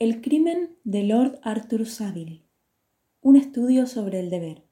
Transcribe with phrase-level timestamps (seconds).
[0.00, 2.44] El crimen de Lord Arthur Savile.
[3.20, 4.62] Un estudio sobre el deber.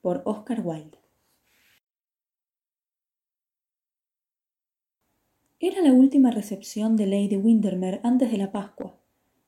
[0.00, 0.96] Por Oscar Wilde.
[5.60, 8.98] Era la última recepción de Lady Windermere antes de la Pascua,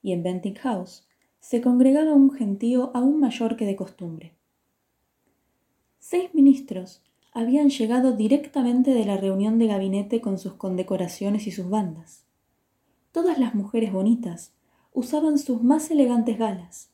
[0.02, 1.08] y en Benting House
[1.38, 4.34] se congregaba un gentío aún mayor que de costumbre.
[5.98, 11.70] Seis ministros habían llegado directamente de la reunión de gabinete con sus condecoraciones y sus
[11.70, 12.26] bandas.
[13.12, 14.52] Todas las mujeres bonitas
[14.93, 16.91] usaban sus más elegantes galas,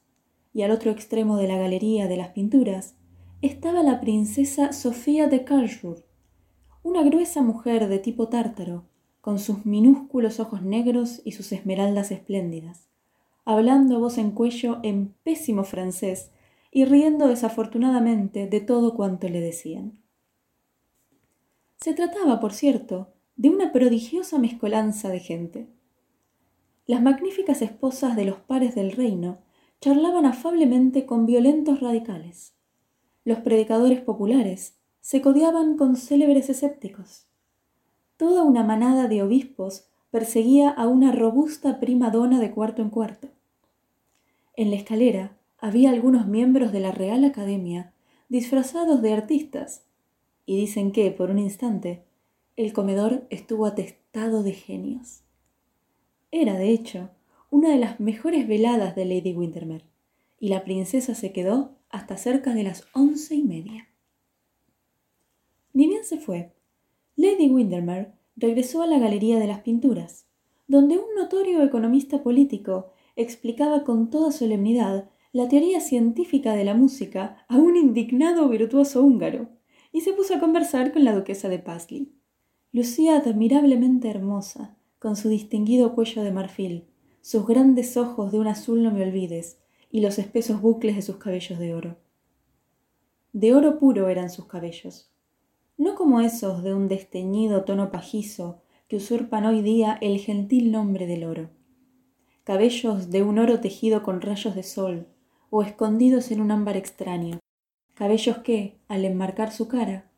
[0.53, 2.95] y al otro extremo de la galería de las pinturas
[3.43, 6.05] estaba la princesa Sofía de Karlsruhe,
[6.83, 8.85] una gruesa mujer de tipo tártaro,
[9.21, 12.89] con sus minúsculos ojos negros y sus esmeraldas espléndidas,
[13.45, 16.31] hablando voz en cuello en pésimo francés
[16.71, 20.01] y riendo desafortunadamente de todo cuanto le decían.
[21.81, 25.69] Se trataba, por cierto, de una prodigiosa mezcolanza de gente.
[26.87, 29.39] Las magníficas esposas de los pares del reino
[29.81, 32.55] charlaban afablemente con violentos radicales.
[33.25, 37.27] Los predicadores populares se codiaban con célebres escépticos.
[38.17, 43.29] Toda una manada de obispos perseguía a una robusta prima dona de cuarto en cuarto.
[44.55, 47.93] En la escalera había algunos miembros de la Real Academia
[48.29, 49.85] disfrazados de artistas
[50.47, 52.05] y dicen que, por un instante,
[52.55, 55.26] el comedor estuvo atestado de genios.
[56.31, 57.11] Era, de hecho,
[57.51, 59.85] una de las mejores veladas de Lady Windermere,
[60.39, 63.89] y la princesa se quedó hasta cerca de las once y media.
[65.73, 66.53] Ni bien se fue,
[67.17, 70.27] Lady Windermere regresó a la Galería de las Pinturas,
[70.69, 77.45] donde un notorio economista político explicaba con toda solemnidad la teoría científica de la música
[77.49, 79.49] a un indignado virtuoso húngaro,
[79.93, 82.13] y se puso a conversar con la duquesa de Paisley.
[82.73, 86.85] Lucía admirablemente hermosa, con su distinguido cuello de marfil,
[87.21, 89.59] sus grandes ojos de un azul no me olvides,
[89.91, 91.97] y los espesos bucles de sus cabellos de oro.
[93.33, 95.11] De oro puro eran sus cabellos,
[95.77, 101.07] no como esos de un desteñido tono pajizo que usurpan hoy día el gentil nombre
[101.07, 101.51] del oro.
[102.45, 105.07] Cabellos de un oro tejido con rayos de sol
[105.51, 107.41] o escondidos en un ámbar extraño,
[107.95, 110.11] cabellos que, al enmarcar su cara,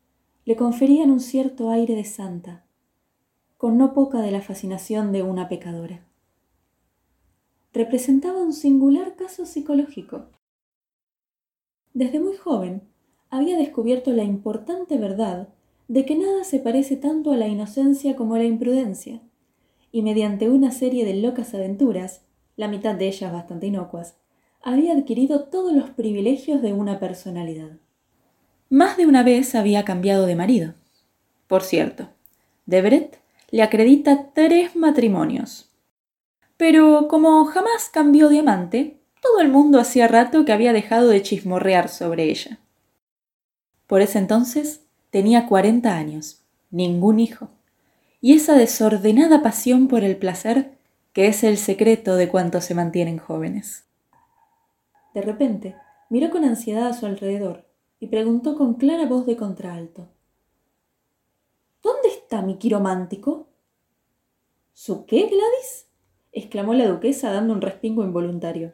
[0.45, 2.65] le conferían un cierto aire de santa,
[3.59, 5.99] con no poca de la fascinación de una pecadora.
[7.73, 10.27] Representaba un singular caso psicológico.
[11.93, 12.83] Desde muy joven
[13.29, 15.49] había descubierto la importante verdad
[15.89, 19.19] de que nada se parece tanto a la inocencia como a la imprudencia,
[19.91, 22.21] y mediante una serie de locas aventuras,
[22.55, 24.15] la mitad de ellas bastante inocuas,
[24.63, 27.71] había adquirido todos los privilegios de una personalidad.
[28.69, 30.75] Más de una vez había cambiado de marido.
[31.49, 32.07] Por cierto,
[32.65, 33.19] Debret
[33.51, 35.69] le acredita tres matrimonios.
[36.57, 41.21] Pero como jamás cambió de amante, todo el mundo hacía rato que había dejado de
[41.21, 42.59] chismorrear sobre ella.
[43.87, 47.49] Por ese entonces tenía cuarenta años, ningún hijo,
[48.21, 50.77] y esa desordenada pasión por el placer
[51.13, 53.85] que es el secreto de cuantos se mantienen jóvenes.
[55.13, 55.75] De repente,
[56.09, 57.65] miró con ansiedad a su alrededor
[57.99, 60.07] y preguntó con clara voz de contralto.
[61.81, 63.47] ¿Dónde está mi quiromántico?
[64.71, 65.89] ¿Su qué, Gladys?
[66.31, 68.73] exclamó la duquesa dando un respingo involuntario.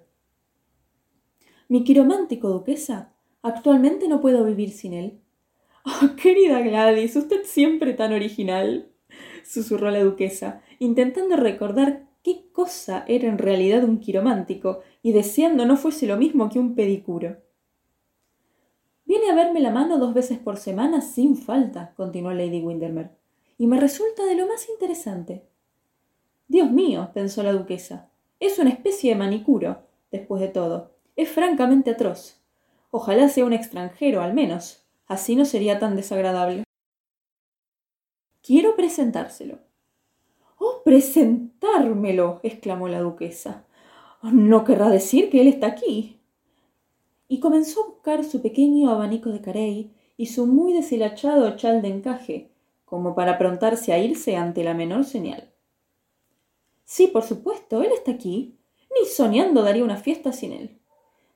[1.70, 3.14] Mi quiromántico, duquesa.
[3.44, 5.22] Actualmente no puedo vivir sin él.
[5.86, 8.90] Oh, querida Gladys, usted siempre tan original,
[9.46, 15.78] susurró la duquesa, intentando recordar qué cosa era en realidad un quiromántico y deseando no
[15.78, 17.38] fuese lo mismo que un pedicuro.
[19.06, 23.12] Viene a verme la mano dos veces por semana sin falta, continuó Lady Windermere,
[23.58, 25.46] y me resulta de lo más interesante.
[26.48, 29.80] Dios mío, pensó la duquesa, es una especie de manicuro,
[30.12, 30.92] después de todo.
[31.16, 32.42] Es francamente atroz.
[32.92, 34.86] Ojalá sea un extranjero, al menos.
[35.08, 36.64] Así no sería tan desagradable.
[38.42, 39.60] Quiero presentárselo.
[40.58, 42.40] Oh, presentármelo.
[42.44, 43.66] exclamó la duquesa.
[44.22, 46.19] No querrá decir que él está aquí.
[47.28, 51.88] Y comenzó a buscar su pequeño abanico de carey y su muy deshilachado chal de
[51.90, 52.51] encaje,
[52.86, 55.52] como para aprontarse a irse ante la menor señal.
[56.86, 58.60] Sí, por supuesto, él está aquí.
[58.98, 60.80] Ni soñando daría una fiesta sin él.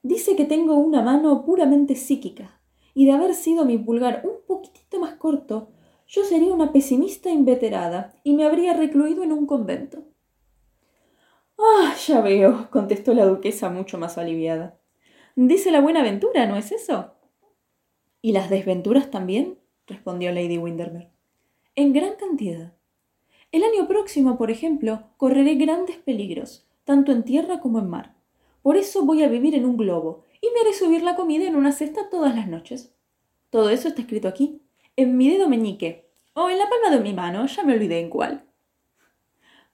[0.01, 2.61] Dice que tengo una mano puramente psíquica,
[2.93, 5.71] y de haber sido mi pulgar un poquitito más corto,
[6.07, 10.03] yo sería una pesimista inveterada y me habría recluido en un convento.
[11.57, 14.79] Ah, ya veo, contestó la duquesa mucho más aliviada.
[15.35, 17.13] Dice la buena aventura, ¿no es eso?
[18.21, 19.59] ¿Y las desventuras también?
[19.85, 21.11] respondió Lady Windermere.
[21.79, 22.73] En gran cantidad.
[23.53, 28.17] El año próximo, por ejemplo, correré grandes peligros, tanto en tierra como en mar.
[28.61, 31.55] Por eso voy a vivir en un globo y me haré subir la comida en
[31.55, 32.93] una cesta todas las noches.
[33.49, 34.61] Todo eso está escrito aquí,
[34.97, 38.09] en mi dedo meñique, o en la palma de mi mano, ya me olvidé en
[38.09, 38.43] cuál.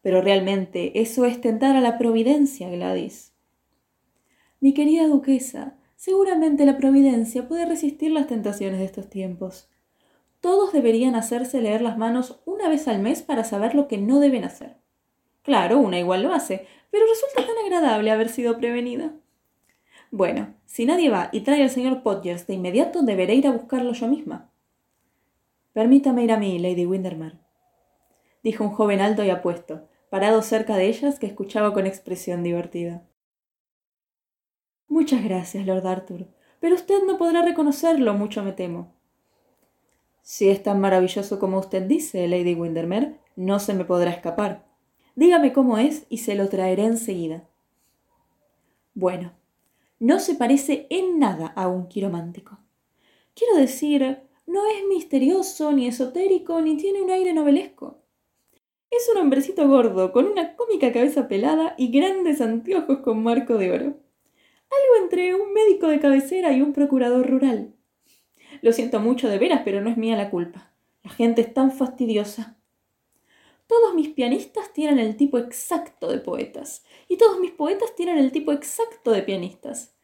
[0.04, 3.34] Pero realmente eso es tentar a la providencia, Gladys.
[4.60, 9.72] Mi querida duquesa, seguramente la providencia puede resistir las tentaciones de estos tiempos.
[10.46, 14.20] Todos deberían hacerse leer las manos una vez al mes para saber lo que no
[14.20, 14.78] deben hacer.
[15.42, 19.12] Claro, una igual lo hace, pero resulta tan agradable haber sido prevenida.
[20.12, 23.94] Bueno, si nadie va y trae al señor Podgers de inmediato, deberé ir a buscarlo
[23.94, 24.52] yo misma.
[25.74, 27.40] Permítame ir a mí, Lady Windermere,
[28.44, 33.02] dijo un joven alto y apuesto, parado cerca de ellas que escuchaba con expresión divertida.
[34.88, 36.28] Muchas gracias, Lord Arthur,
[36.60, 38.95] pero usted no podrá reconocerlo, mucho me temo.
[40.28, 44.66] Si es tan maravilloso como usted dice, Lady Windermere, no se me podrá escapar.
[45.14, 47.48] Dígame cómo es y se lo traeré enseguida.
[48.96, 49.34] Bueno,
[50.00, 52.58] no se parece en nada a un quiromántico.
[53.36, 58.00] Quiero decir, no es misterioso, ni esotérico, ni tiene un aire novelesco.
[58.90, 63.72] Es un hombrecito gordo, con una cómica cabeza pelada y grandes anteojos con marco de
[63.72, 63.86] oro.
[63.86, 67.75] Algo entre un médico de cabecera y un procurador rural.
[68.62, 70.72] Lo siento mucho de veras, pero no es mía la culpa.
[71.04, 72.58] La gente es tan fastidiosa.
[73.68, 78.32] Todos mis pianistas tienen el tipo exacto de poetas, y todos mis poetas tienen el
[78.32, 79.96] tipo exacto de pianistas.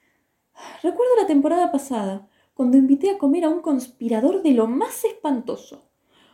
[0.81, 5.89] Recuerdo la temporada pasada, cuando invité a comer a un conspirador de lo más espantoso,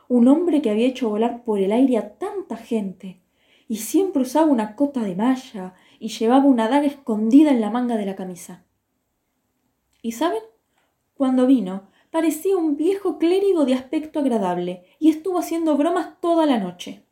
[0.08, 3.22] un hombre que había hecho volar por el aire a tanta gente,
[3.68, 7.98] y siempre usaba una cota de malla y llevaba una daga escondida en la manga
[7.98, 8.64] de la camisa.
[10.02, 10.44] ¿Y saben?
[11.14, 16.58] Cuando vino, parecía un viejo clérigo de aspecto agradable y estuvo haciendo bromas toda la
[16.58, 17.06] noche.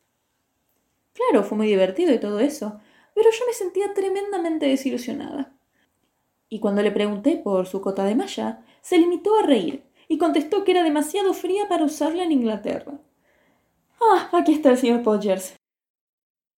[1.12, 2.80] Claro, fue muy divertido y todo eso,
[3.14, 5.54] pero yo me sentía tremendamente desilusionada.
[6.48, 10.64] Y cuando le pregunté por su cota de malla, se limitó a reír y contestó
[10.64, 12.98] que era demasiado fría para usarla en Inglaterra.
[14.00, 15.54] Ah, aquí está el señor Podgers.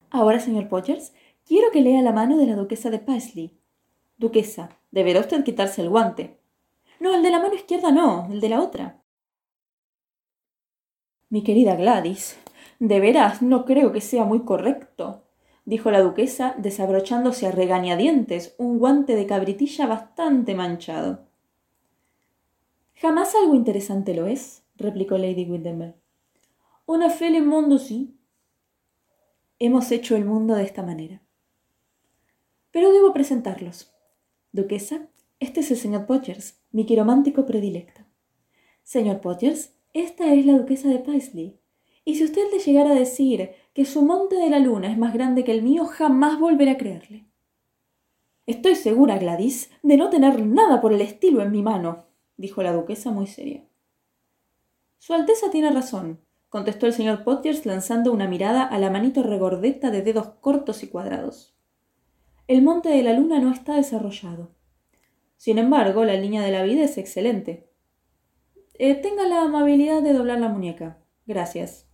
[0.08, 1.12] Ahora, señor Podgers,
[1.46, 3.60] quiero que lea la mano de la duquesa de Paisley.
[4.16, 6.37] Duquesa, deberá usted quitarse el guante.
[7.00, 9.02] No, el de la mano izquierda no, el de la otra.
[11.30, 12.38] Mi querida Gladys,
[12.78, 15.24] de veras no creo que sea muy correcto,
[15.64, 21.26] dijo la duquesa, desabrochándose a regañadientes un guante de cabritilla bastante manchado.
[22.94, 25.94] Jamás algo interesante lo es, replicó Lady Windermere.
[26.86, 28.18] Una fe le mundo sí.
[29.58, 31.20] Hemos hecho el mundo de esta manera.
[32.70, 33.92] Pero debo presentarlos.
[34.52, 35.08] Duquesa,
[35.38, 38.02] este es el señor Podgers, mi quiromántico predilecto.
[38.82, 41.58] Señor Podgers, esta es la duquesa de Paisley.
[42.04, 45.12] Y si usted le llegara a decir que su monte de la luna es más
[45.12, 47.26] grande que el mío, jamás volverá a creerle.
[48.46, 52.06] Estoy segura, Gladys, de no tener nada por el estilo en mi mano,
[52.38, 53.64] dijo la duquesa muy seria.
[54.98, 59.90] Su Alteza tiene razón, contestó el señor Podgers lanzando una mirada a la manito regordeta
[59.90, 61.54] de dedos cortos y cuadrados.
[62.46, 64.50] El monte de la luna no está desarrollado.
[65.38, 67.70] Sin embargo, la línea de la vida es excelente.
[68.74, 70.98] Eh, tenga la amabilidad de doblar la muñeca.
[71.26, 71.88] Gracias.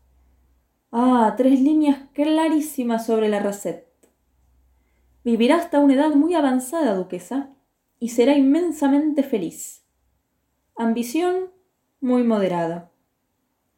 [0.91, 3.87] Ah, tres líneas clarísimas sobre la rasette.
[5.25, 7.55] Vivirá hasta una edad muy avanzada, duquesa,
[7.99, 9.85] y será inmensamente feliz.
[10.77, 11.51] Ambición
[12.01, 12.93] muy moderada.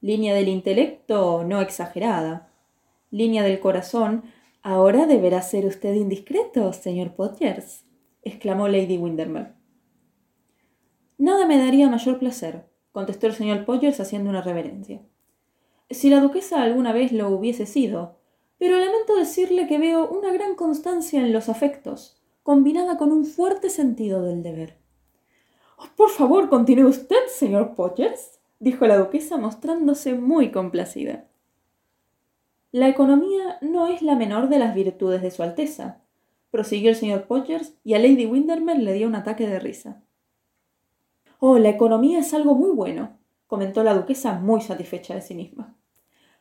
[0.00, 2.52] Línea del intelecto no exagerada.
[3.10, 4.22] Línea del corazón.
[4.62, 7.84] Ahora deberá ser usted indiscreto, señor Potiers,
[8.22, 9.55] exclamó Lady Windermere.
[11.18, 15.02] Nada me daría mayor placer, contestó el señor Potiers haciendo una reverencia.
[15.90, 18.16] Si la duquesa alguna vez lo hubiese sido,
[18.58, 23.70] pero lamento decirle que veo una gran constancia en los afectos, combinada con un fuerte
[23.70, 24.78] sentido del deber.
[25.96, 31.26] Por favor, continúe usted, señor Potters, dijo la duquesa mostrándose muy complacida.
[32.72, 36.02] La economía no es la menor de las virtudes de Su Alteza,
[36.50, 40.02] prosiguió el señor Potters y a Lady Windermere le dio un ataque de risa.
[41.38, 45.76] Oh, la economía es algo muy bueno, comentó la duquesa muy satisfecha de sí misma.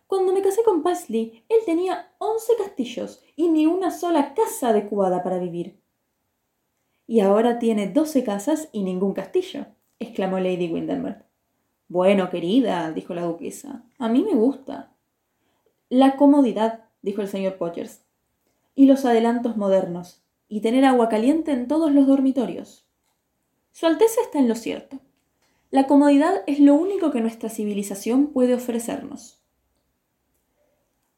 [0.08, 5.24] Cuando me casé con Paisley, él tenía once castillos y ni una sola casa adecuada
[5.24, 5.80] para vivir.
[7.08, 9.66] Y ahora tiene doce casas y ningún castillo,
[10.00, 11.24] exclamó Lady Windermere.
[11.88, 14.92] Bueno, querida, dijo la duquesa, a mí me gusta.
[15.90, 18.02] La comodidad, dijo el señor Potters,
[18.74, 22.85] y los adelantos modernos, y tener agua caliente en todos los dormitorios.
[23.76, 25.02] Su Alteza está en lo cierto.
[25.70, 29.44] La comodidad es lo único que nuestra civilización puede ofrecernos.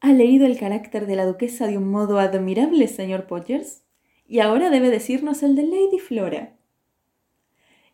[0.00, 3.84] Ha leído el carácter de la duquesa de un modo admirable, señor Potters,
[4.26, 6.56] y ahora debe decirnos el de Lady Flora.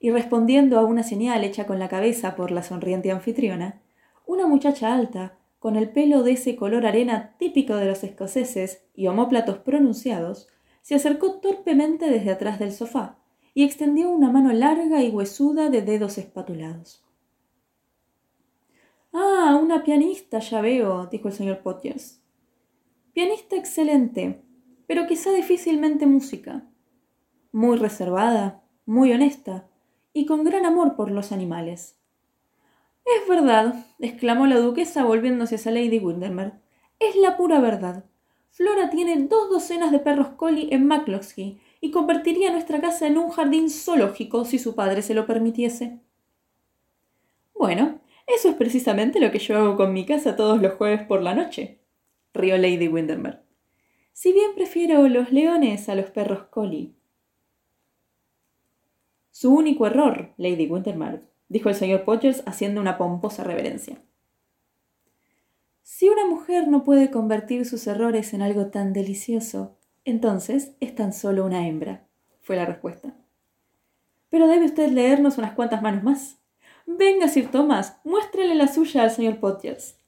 [0.00, 3.82] Y respondiendo a una señal hecha con la cabeza por la sonriente anfitriona,
[4.24, 9.08] una muchacha alta, con el pelo de ese color arena típico de los escoceses y
[9.08, 10.48] homóplatos pronunciados,
[10.80, 13.18] se acercó torpemente desde atrás del sofá
[13.54, 17.04] y extendió una mano larga y huesuda de dedos espatulados.
[19.12, 22.20] Ah, una pianista, ya veo, dijo el señor Potters.
[23.12, 24.42] Pianista excelente,
[24.88, 26.66] pero quizá difícilmente música.
[27.52, 29.68] Muy reservada, muy honesta
[30.12, 31.96] y con gran amor por los animales.
[33.04, 36.54] Es verdad, exclamó la duquesa volviéndose hacia Lady Windermere.
[36.98, 38.04] Es la pura verdad.
[38.50, 40.86] Flora tiene dos docenas de perros collie en
[41.84, 46.00] y convertiría nuestra casa en un jardín zoológico si su padre se lo permitiese.
[47.52, 51.20] Bueno, eso es precisamente lo que yo hago con mi casa todos los jueves por
[51.20, 51.82] la noche,
[52.32, 53.40] rió Lady Windermere.
[54.14, 56.94] Si bien prefiero los leones a los perros collie.
[59.30, 64.00] Su único error, Lady Windermere, dijo el señor Potters haciendo una pomposa reverencia.
[65.82, 71.12] Si una mujer no puede convertir sus errores en algo tan delicioso, entonces es tan
[71.12, 72.06] solo una hembra,
[72.40, 73.14] fue la respuesta.
[74.28, 76.38] Pero debe usted leernos unas cuantas manos más.
[76.86, 79.98] Venga, Sir Thomas, muéstrele la suya al señor Potters.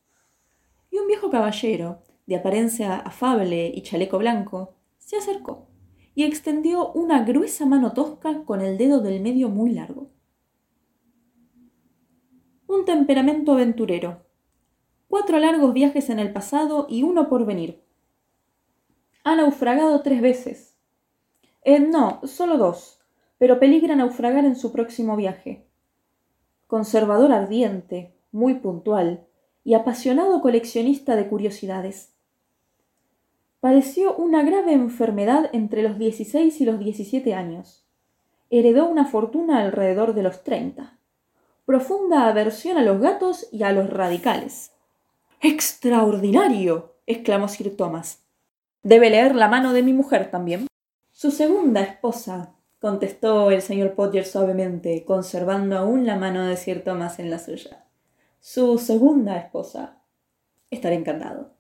[0.91, 5.69] Y un viejo caballero, de apariencia afable y chaleco blanco, se acercó
[6.15, 10.11] y extendió una gruesa mano tosca con el dedo del medio muy largo.
[12.67, 14.26] Un temperamento aventurero.
[15.09, 17.86] Cuatro largos viajes en el pasado y uno por venir.
[19.26, 20.76] Ha naufragado tres veces.
[21.64, 23.00] Eh, no, solo dos,
[23.38, 25.66] pero peligra naufragar en su próximo viaje
[26.68, 29.26] conservador ardiente, muy puntual
[29.64, 32.12] y apasionado coleccionista de curiosidades.
[33.59, 37.85] Padeció una grave enfermedad entre los 16 y los 17 años.
[38.49, 40.97] Heredó una fortuna alrededor de los 30.
[41.64, 44.71] Profunda aversión a los gatos y a los radicales.
[45.40, 46.95] ¡Extraordinario!
[47.06, 48.25] exclamó Sir Thomas.
[48.83, 50.66] Debe leer la mano de mi mujer también.
[51.11, 57.18] Su segunda esposa, contestó el señor Potter suavemente, conservando aún la mano de Sir Thomas
[57.18, 57.85] en la suya.
[58.40, 60.02] Su segunda esposa.
[60.71, 61.54] Estaré encantado.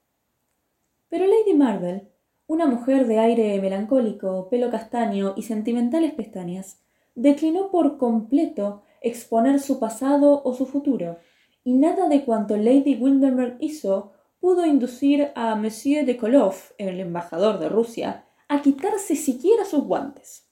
[1.08, 2.08] Pero Lady Marvel,
[2.46, 6.80] una mujer de aire melancólico, pelo castaño y sentimentales pestañas,
[7.14, 11.18] declinó por completo exponer su pasado o su futuro,
[11.64, 17.58] y nada de cuanto Lady Windermere hizo pudo inducir a Monsieur de Koloff, el embajador
[17.58, 20.48] de Rusia, a quitarse siquiera sus guantes.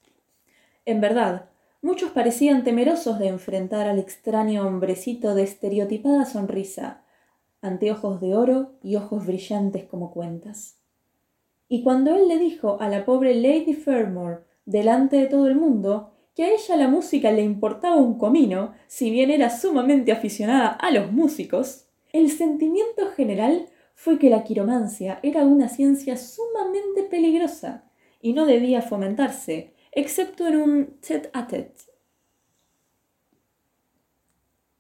[0.85, 1.51] En verdad,
[1.81, 7.05] muchos parecían temerosos de enfrentar al extraño hombrecito de estereotipada sonrisa,
[7.61, 10.79] anteojos de oro y ojos brillantes como cuentas.
[11.69, 16.13] Y cuando él le dijo a la pobre Lady Fermor, delante de todo el mundo,
[16.35, 20.91] que a ella la música le importaba un comino, si bien era sumamente aficionada a
[20.91, 28.33] los músicos, el sentimiento general fue que la quiromancia era una ciencia sumamente peligrosa y
[28.33, 31.95] no debía fomentarse, excepto en un tête à tête.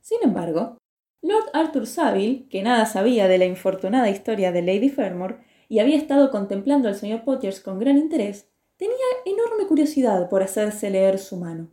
[0.00, 0.78] Sin embargo,
[1.22, 5.40] Lord Arthur Saville, que nada sabía de la infortunada historia de Lady Fermor
[5.70, 8.94] y había estado contemplando al señor Potters con gran interés, tenía
[9.24, 11.68] enorme curiosidad por hacerse leer su mano.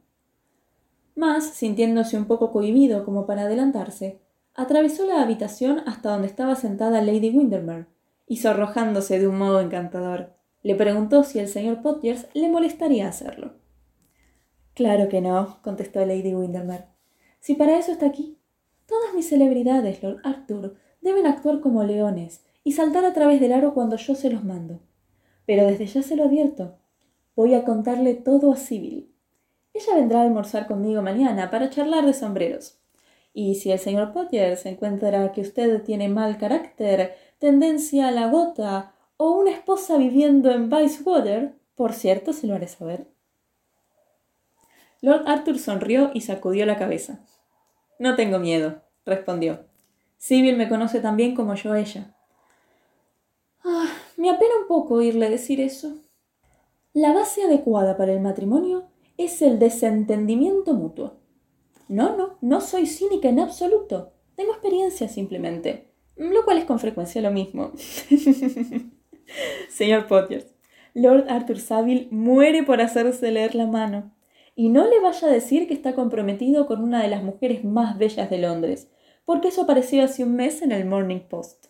[1.15, 4.21] Mas, sintiéndose un poco cohibido como para adelantarse,
[4.53, 7.87] atravesó la habitación hasta donde estaba sentada Lady Windermere,
[8.27, 13.53] y sonrojándose de un modo encantador, le preguntó si el señor Potters le molestaría hacerlo.
[14.73, 16.85] Claro que no, contestó Lady Windermere.
[17.39, 18.37] Si para eso está aquí.
[18.85, 23.73] Todas mis celebridades, Lord Arthur, deben actuar como leones y saltar a través del aro
[23.73, 24.79] cuando yo se los mando.
[25.45, 26.77] Pero desde ya se lo advierto.
[27.35, 29.11] Voy a contarle todo a Sibyl.
[29.73, 32.80] Ella vendrá a almorzar conmigo mañana para charlar de sombreros.
[33.33, 38.93] Y si el señor Potters encuentra que usted tiene mal carácter, tendencia a la gota
[39.17, 43.07] o una esposa viviendo en Vicewater, por cierto, se lo haré saber.
[45.01, 47.25] Lord Arthur sonrió y sacudió la cabeza.
[47.97, 49.65] No tengo miedo, respondió.
[50.17, 52.15] Sibyl me conoce tan bien como yo ella.
[53.63, 55.97] Ah, me apena un poco oírle decir eso.
[56.93, 61.20] La base adecuada para el matrimonio es el desentendimiento mutuo.
[61.91, 64.13] No, no, no soy cínica en absoluto.
[64.37, 67.73] Tengo experiencia simplemente, lo cual es con frecuencia lo mismo.
[69.69, 70.55] Señor Potters,
[70.93, 74.15] Lord Arthur Saville muere por hacerse leer la mano.
[74.55, 77.97] Y no le vaya a decir que está comprometido con una de las mujeres más
[77.97, 78.89] bellas de Londres,
[79.25, 81.65] porque eso apareció hace un mes en el Morning Post.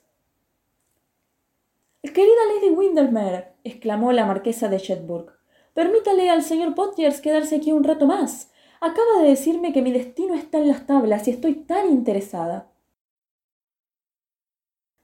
[2.04, 5.32] Querida Lady Windermere, exclamó la marquesa de Shetburg,
[5.74, 8.51] permítale al señor Potiers quedarse aquí un rato más.
[8.82, 12.72] Acaba de decirme que mi destino está en las tablas y estoy tan interesada.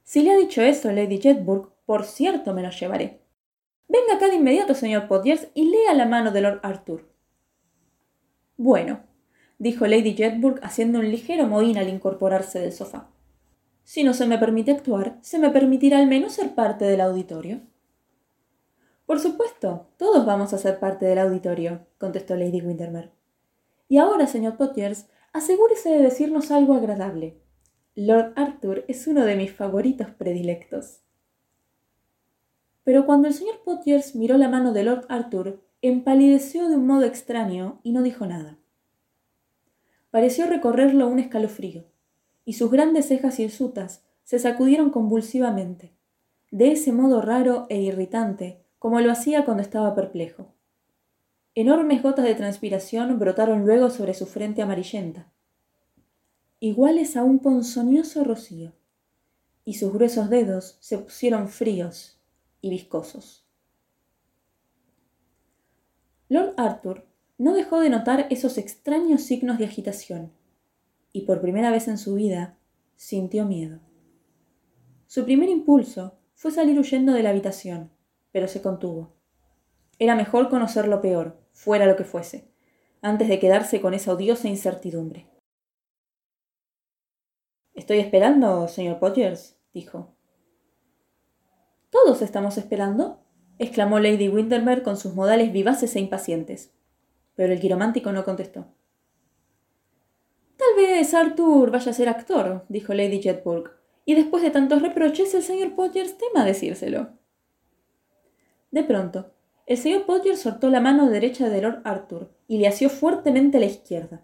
[0.03, 3.21] Si le ha dicho eso Lady Jetburg, por cierto me lo llevaré.
[3.87, 7.07] Venga acá de inmediato, señor Potiers, y lea la mano de Lord Arthur.
[8.57, 9.01] Bueno,
[9.59, 13.11] dijo Lady Jetburg haciendo un ligero mohín al incorporarse del sofá.
[13.83, 17.61] Si no se me permite actuar, se me permitirá al menos ser parte del auditorio.
[19.05, 23.16] Por supuesto, todos vamos a ser parte del auditorio, contestó Lady Windermere.
[23.87, 27.41] Y ahora, señor Potiers, asegúrese de decirnos algo agradable.
[27.95, 31.01] Lord Arthur es uno de mis favoritos predilectos.
[32.83, 37.03] Pero cuando el señor Potiers miró la mano de Lord Arthur, empalideció de un modo
[37.03, 38.57] extraño y no dijo nada.
[40.11, 41.85] Pareció recorrerlo un escalofrío,
[42.45, 45.93] y sus grandes cejas hirsutas se sacudieron convulsivamente,
[46.51, 50.53] de ese modo raro e irritante como lo hacía cuando estaba perplejo.
[51.59, 55.31] Enormes gotas de transpiración brotaron luego sobre su frente amarillenta,
[56.59, 58.73] iguales a un ponzoñoso rocío,
[59.65, 62.21] y sus gruesos dedos se pusieron fríos
[62.61, 63.43] y viscosos.
[66.29, 67.07] Lord Arthur
[67.39, 70.31] no dejó de notar esos extraños signos de agitación,
[71.11, 72.55] y por primera vez en su vida
[72.97, 73.79] sintió miedo.
[75.07, 77.89] Su primer impulso fue salir huyendo de la habitación,
[78.31, 79.15] pero se contuvo.
[79.97, 82.47] Era mejor conocer lo peor, fuera lo que fuese,
[83.01, 85.27] antes de quedarse con esa odiosa incertidumbre.
[87.73, 90.15] Estoy esperando, señor Podgers, dijo.
[91.89, 93.23] Todos estamos esperando,
[93.57, 96.73] exclamó Lady Windermere con sus modales vivaces e impacientes.
[97.33, 98.67] Pero el quiromántico no contestó.
[100.57, 103.71] Tal vez Arthur vaya a ser actor, dijo Lady Jetburg,
[104.05, 107.17] y después de tantos reproches el señor Podgers tema decírselo.
[108.69, 109.31] De pronto,
[109.67, 113.65] el señor Podgers soltó la mano derecha de Lord Arthur y le asió fuertemente la
[113.65, 114.21] izquierda,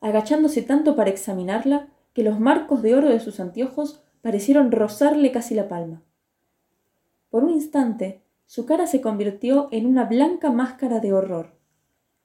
[0.00, 5.54] agachándose tanto para examinarla que los marcos de oro de sus anteojos parecieron rozarle casi
[5.54, 6.02] la palma.
[7.28, 11.52] Por un instante, su cara se convirtió en una blanca máscara de horror,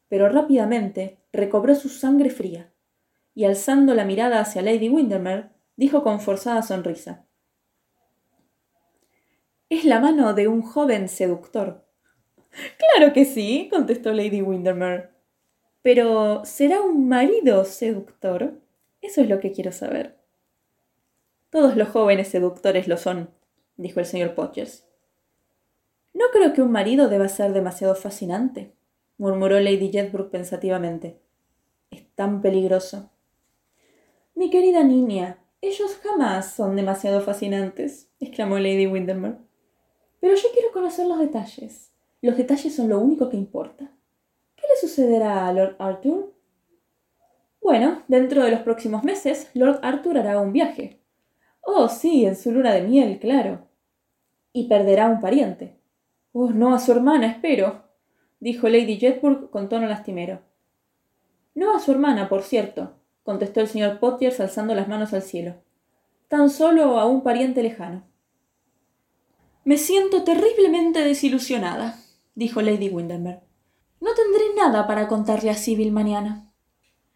[0.08, 2.72] pero rápidamente recobró su sangre fría,
[3.34, 7.26] y alzando la mirada hacia Lady Windermere, dijo con forzada sonrisa
[9.68, 11.85] Es la mano de un joven seductor.
[12.78, 15.10] Claro que sí, contestó Lady Windermere.
[15.82, 18.60] Pero ¿será un marido seductor?
[19.02, 20.18] Eso es lo que quiero saber.
[21.50, 23.30] Todos los jóvenes seductores lo son,
[23.78, 24.88] dijo el señor Podgers.
[26.14, 28.74] No creo que un marido deba ser demasiado fascinante,
[29.18, 31.20] murmuró Lady Jedburgh pensativamente.
[31.92, 33.12] Es tan peligroso.
[34.34, 39.38] Mi querida niña, ellos jamás son demasiado fascinantes, exclamó Lady Windermere.
[40.20, 41.95] Pero yo quiero conocer los detalles.
[42.26, 43.92] Los detalles son lo único que importa.
[44.56, 46.34] ¿Qué le sucederá a Lord Arthur?
[47.62, 51.00] Bueno, dentro de los próximos meses, Lord Arthur hará un viaje.
[51.62, 53.68] Oh, sí, en su luna de miel, claro.
[54.54, 55.78] Y perderá un pariente.
[56.32, 57.84] Oh, no a su hermana, espero,
[58.40, 60.42] dijo Lady Jetburg con tono lastimero.
[61.54, 65.58] No a su hermana, por cierto, contestó el señor Potiers alzando las manos al cielo.
[66.28, 68.02] Tan solo a un pariente lejano.
[69.64, 72.00] Me siento terriblemente desilusionada,
[72.36, 73.42] dijo Lady Windermere.
[74.00, 76.52] No tendré nada para contarle a Sibyl mañana.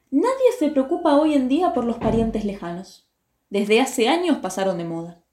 [0.10, 3.08] Nadie se preocupa hoy en día por los parientes lejanos.
[3.50, 5.24] Desde hace años pasaron de moda.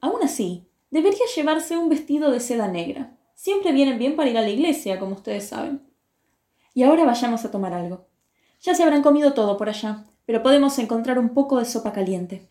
[0.00, 3.18] Aún así, Debería llevarse un vestido de seda negra.
[3.34, 5.82] Siempre vienen bien para ir a la iglesia, como ustedes saben.
[6.74, 8.06] Y ahora vayamos a tomar algo.
[8.62, 12.48] Ya se habrán comido todo por allá, pero podemos encontrar un poco de sopa caliente.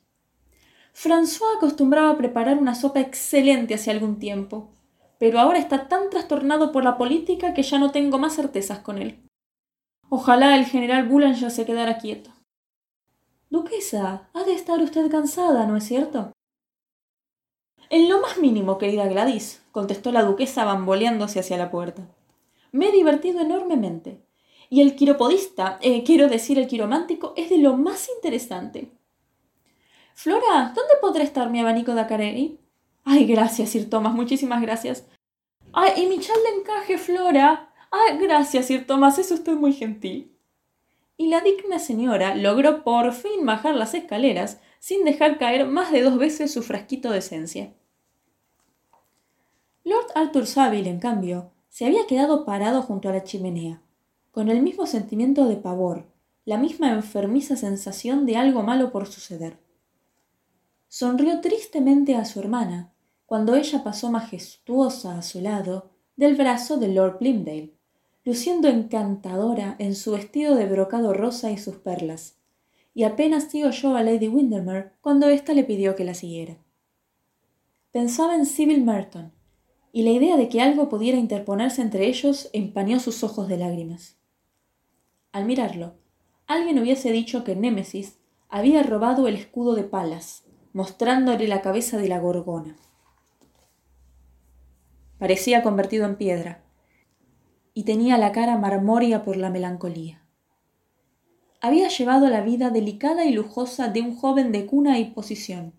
[0.93, 4.69] François acostumbraba a preparar una sopa excelente hace algún tiempo,
[5.25, 8.99] pero ahora está tan trastornado por la política que ya no tengo más certezas con
[8.99, 9.27] él.
[10.07, 12.29] Ojalá el general ya se quedara quieto.
[13.49, 16.31] Duquesa, ha de estar usted cansada, ¿no es cierto?
[17.89, 22.07] En lo más mínimo, querida Gladys, contestó la duquesa bamboleándose hacia la puerta.
[22.71, 24.21] Me he divertido enormemente.
[24.69, 28.91] Y el quiropodista, eh, quiero decir el quiromántico, es de lo más interesante.
[30.13, 32.59] Flora, ¿dónde podrá estar mi abanico de Acareri?
[33.03, 35.07] Ay, gracias, Sir Thomas, muchísimas gracias.
[35.77, 37.69] Ay, y mi chal de encaje, Flora.
[37.91, 40.33] Ay, gracias, Sir Thomas, es usted muy gentil.
[41.17, 46.01] Y la digna señora logró por fin bajar las escaleras sin dejar caer más de
[46.01, 47.73] dos veces su frasquito de esencia.
[49.83, 53.81] Lord Arthur Saville, en cambio, se había quedado parado junto a la chimenea,
[54.31, 56.05] con el mismo sentimiento de pavor,
[56.45, 59.57] la misma enfermiza sensación de algo malo por suceder.
[60.87, 62.93] Sonrió tristemente a su hermana,
[63.25, 67.73] cuando ella pasó majestuosa a su lado del brazo de Lord Plymdale,
[68.23, 72.37] luciendo encantadora en su vestido de brocado rosa y sus perlas,
[72.93, 76.57] y apenas sí oyó a Lady Windermere cuando ésta le pidió que la siguiera.
[77.91, 79.31] Pensaba en Sybil Merton,
[79.91, 84.17] y la idea de que algo pudiera interponerse entre ellos empañó sus ojos de lágrimas.
[85.31, 85.95] Al mirarlo,
[86.47, 88.17] alguien hubiese dicho que Némesis
[88.49, 92.75] había robado el escudo de Palas, mostrándole la cabeza de la gorgona.
[95.17, 96.61] Parecía convertido en piedra,
[97.73, 100.21] y tenía la cara marmórea por la melancolía.
[101.61, 105.73] Había llevado la vida delicada y lujosa de un joven de cuna y posición.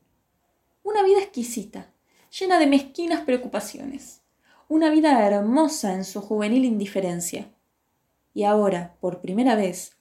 [0.82, 1.92] Una vida exquisita,
[2.38, 4.22] llena de mezquinas preocupaciones.
[4.68, 7.48] Una vida hermosa en su juvenil indiferencia.
[8.34, 9.96] Y ahora, por primera vez,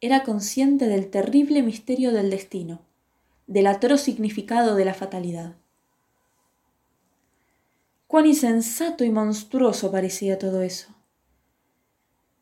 [0.00, 2.82] era consciente del terrible misterio del destino,
[3.46, 5.56] del atroz significado de la fatalidad.
[8.10, 10.92] Cuán insensato y monstruoso parecía todo eso.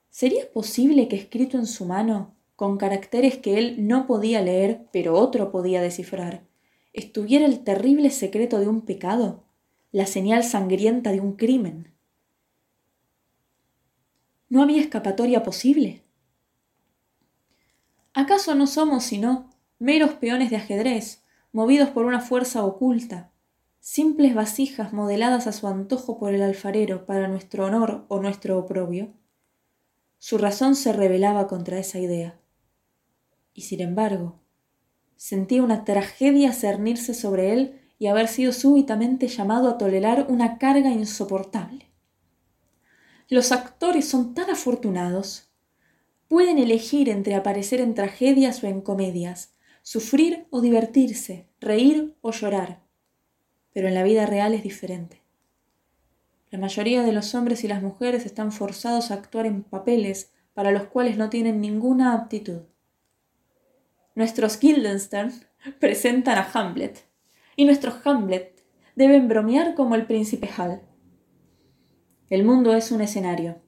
[0.08, 5.12] ¿Sería posible que escrito en su mano, con caracteres que él no podía leer, pero
[5.12, 6.42] otro podía descifrar,
[6.94, 9.44] estuviera el terrible secreto de un pecado,
[9.92, 11.92] la señal sangrienta de un crimen?
[14.48, 16.02] ¿No había escapatoria posible?
[18.14, 23.32] ¿Acaso no somos sino meros peones de ajedrez, movidos por una fuerza oculta,
[23.80, 29.12] simples vasijas modeladas a su antojo por el alfarero para nuestro honor o nuestro oprobio?
[30.18, 32.38] Su razón se rebelaba contra esa idea.
[33.54, 34.40] Y sin embargo,
[35.16, 40.90] sentía una tragedia cernirse sobre él y haber sido súbitamente llamado a tolerar una carga
[40.90, 41.86] insoportable.
[43.28, 45.50] Los actores son tan afortunados.
[46.28, 52.87] Pueden elegir entre aparecer en tragedias o en comedias, sufrir o divertirse, reír o llorar.
[53.72, 55.22] Pero en la vida real es diferente.
[56.50, 60.72] La mayoría de los hombres y las mujeres están forzados a actuar en papeles para
[60.72, 62.62] los cuales no tienen ninguna aptitud.
[64.14, 65.32] Nuestros Guildenstern
[65.80, 67.06] presentan a Hamlet,
[67.54, 68.64] y nuestros Hamlet
[68.96, 70.82] deben bromear como el príncipe Hal.
[72.30, 73.60] El mundo es un escenario,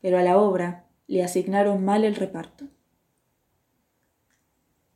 [0.00, 2.66] pero a la obra le asignaron mal el reparto.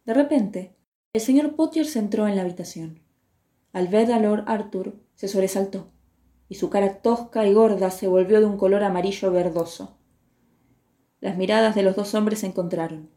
[0.04, 0.74] De repente,
[1.12, 3.05] el señor Potter entró en la habitación.
[3.76, 5.92] Al ver a Lord Arthur, se sobresaltó
[6.48, 9.98] y su cara tosca y gorda se volvió de un color amarillo verdoso.
[11.20, 13.10] Las miradas de los dos hombres se encontraron,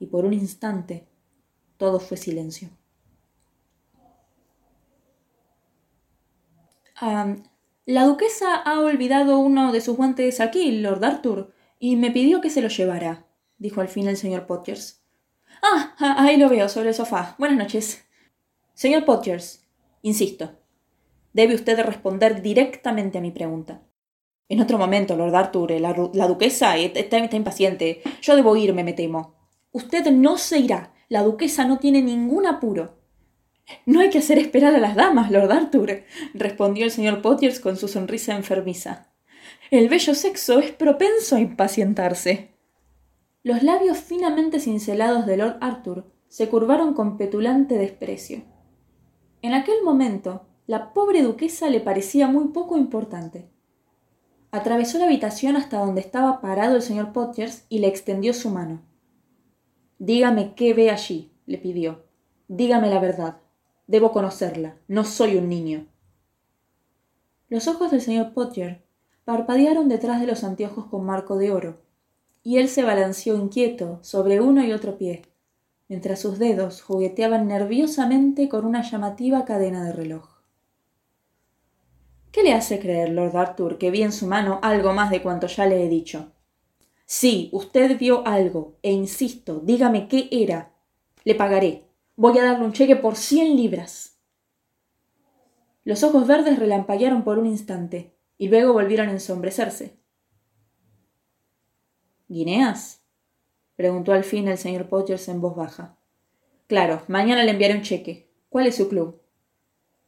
[0.00, 1.06] y por un instante
[1.76, 2.68] todo fue silencio.
[7.84, 12.50] la duquesa ha olvidado uno de sus guantes aquí, Lord Arthur, y me pidió que
[12.50, 13.24] se lo llevara,
[13.58, 15.04] dijo al fin el señor Potters.
[15.62, 17.36] Ah, ahí lo veo, sobre el sofá.
[17.38, 18.04] Buenas noches.
[18.74, 19.65] Señor Potters,
[20.08, 20.52] insisto,
[21.36, 23.82] Debe usted responder directamente a mi pregunta.
[24.48, 25.92] En otro momento, Lord Arthur, la,
[26.26, 28.00] duquesa está, está impaciente.
[28.22, 29.34] Yo debo irme, me temo.
[29.70, 30.94] Usted no se irá.
[31.10, 33.02] La duquesa no tiene ningún apuro.
[33.84, 37.76] No hay que hacer esperar a las damas, Lord Arthur, respondió el señor Potters con
[37.76, 39.12] su sonrisa enfermiza.
[39.70, 42.54] El bello sexo es propenso a impacientarse.
[43.42, 48.55] Los labios finamente cincelados de Lord Arthur se curvaron con petulante desprecio.
[49.46, 53.48] En aquel momento, la pobre duquesa le parecía muy poco importante.
[54.50, 58.82] Atravesó la habitación hasta donde estaba parado el señor Potters y le extendió su mano.
[60.00, 62.06] Dígame qué ve allí, le pidió.
[62.48, 63.36] Dígame la verdad.
[63.86, 64.78] Debo conocerla.
[64.88, 65.86] No soy un niño.
[67.48, 68.82] Los ojos del señor Potter
[69.24, 71.82] parpadearon detrás de los anteojos con marco de oro,
[72.42, 75.22] y él se balanceó inquieto sobre uno y otro pie,
[75.88, 80.36] mientras sus dedos jugueteaban nerviosamente con una llamativa cadena de reloj.
[82.32, 85.46] ¿Qué le hace creer, Lord Arthur, que vi en su mano algo más de cuanto
[85.46, 86.32] ya le he dicho?
[87.06, 90.74] Sí, usted vio algo, e insisto, dígame qué era.
[91.24, 91.88] Le pagaré.
[92.16, 94.18] Voy a darle un cheque por cien libras.
[95.84, 99.96] Los ojos verdes relampaguearon por un instante, y luego volvieron a ensombrecerse.
[102.28, 103.05] ¿Guineas?
[103.76, 105.96] Preguntó al fin el señor Potters en voz baja.
[106.66, 108.28] Claro, mañana le enviaré un cheque.
[108.48, 109.20] ¿Cuál es su club?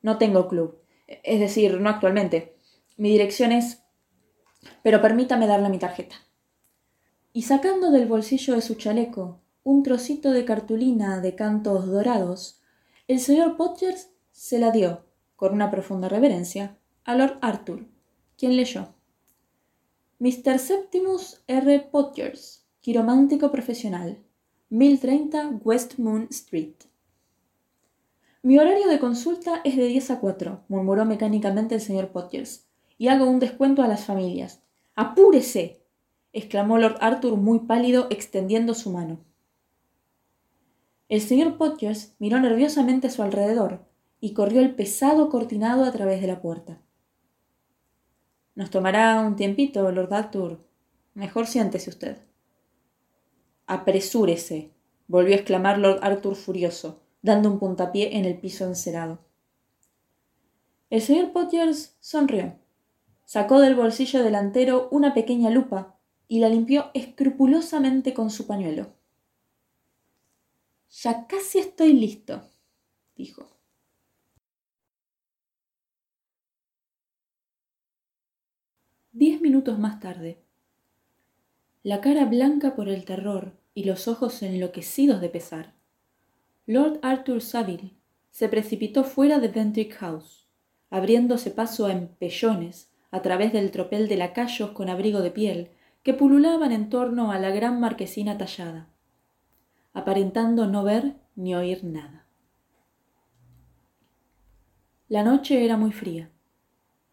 [0.03, 0.79] No tengo club
[1.09, 2.57] es decir, no actualmente.
[2.97, 3.83] Mi dirección es...
[4.83, 6.17] Pero permítame darle mi tarjeta.
[7.33, 12.63] Y sacando del bolsillo de su chaleco un trocito de cartulina de cantos dorados,
[13.07, 15.05] el señor Potters se la dio,
[15.37, 17.87] con una profunda reverencia, a Lord Arthur,
[18.39, 18.95] quien leyó.
[20.21, 20.59] Mr.
[20.59, 21.81] Septimus R.
[21.93, 24.19] Potters, quiromántico profesional,
[24.71, 26.75] 1030 West Moon Street.
[28.43, 33.09] Mi horario de consulta es de diez a cuatro, murmuró mecánicamente el señor Podgers, y
[33.09, 34.63] hago un descuento a las familias.
[34.95, 35.83] ¡Apúrese!
[36.33, 39.19] exclamó Lord Arthur muy pálido, extendiendo su mano.
[41.09, 43.87] El señor Podgers miró nerviosamente a su alrededor
[44.21, 46.81] y corrió el pesado cortinado a través de la puerta.
[48.55, 50.65] Nos tomará un tiempito, Lord Arthur.
[51.15, 52.28] Mejor siéntese usted.
[53.71, 54.71] Apresúrese,
[55.09, 59.19] volvió a exclamar Lord Arthur furioso, dando un puntapié en el piso encerado.
[60.89, 62.55] El señor Podgers sonrió.
[63.27, 68.87] Sacó del bolsillo delantero una pequeña lupa y la limpió escrupulosamente con su pañuelo.
[70.89, 72.41] Ya casi estoy listo,
[73.17, 73.47] dijo.
[79.13, 80.43] Diez minutos más tarde.
[81.83, 85.75] La cara blanca por el terror y los ojos enloquecidos de pesar.
[86.67, 87.95] Lord Arthur Saville
[88.31, 90.49] se precipitó fuera de Bentrick House,
[90.91, 95.71] abriéndose paso a empellones a través del tropel de lacayos con abrigo de piel
[96.03, 98.89] que pululaban en torno a la gran marquesina tallada
[99.99, 102.27] aparentando no ver ni oír nada.
[105.09, 106.31] La noche era muy fría,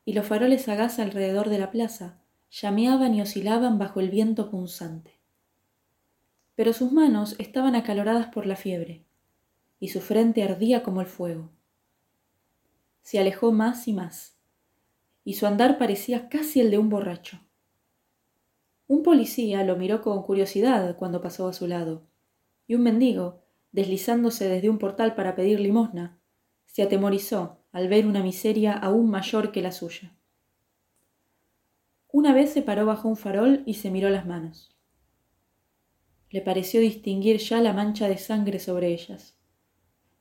[0.03, 2.19] y los faroles a gas alrededor de la plaza
[2.51, 5.14] llameaban y oscilaban bajo el viento punzante.
[6.55, 9.05] Pero sus manos estaban acaloradas por la fiebre,
[9.79, 11.51] y su frente ardía como el fuego.
[13.01, 14.37] Se alejó más y más,
[15.23, 17.39] y su andar parecía casi el de un borracho.
[18.87, 22.03] Un policía lo miró con curiosidad cuando pasó a su lado,
[22.67, 23.41] y un mendigo,
[23.71, 26.19] deslizándose desde un portal para pedir limosna,
[26.65, 30.15] se atemorizó al ver una miseria aún mayor que la suya.
[32.11, 34.74] Una vez se paró bajo un farol y se miró las manos.
[36.35, 39.37] Le pareció distinguir ya la mancha de sangre sobre ellas,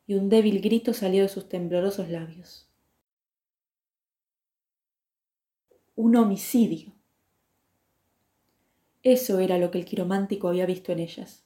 [0.06, 2.70] y un débil grito salió de sus temblorosos labios.
[5.96, 6.92] Un homicidio.
[9.02, 11.44] Eso era lo que el quiromántico había visto en ellas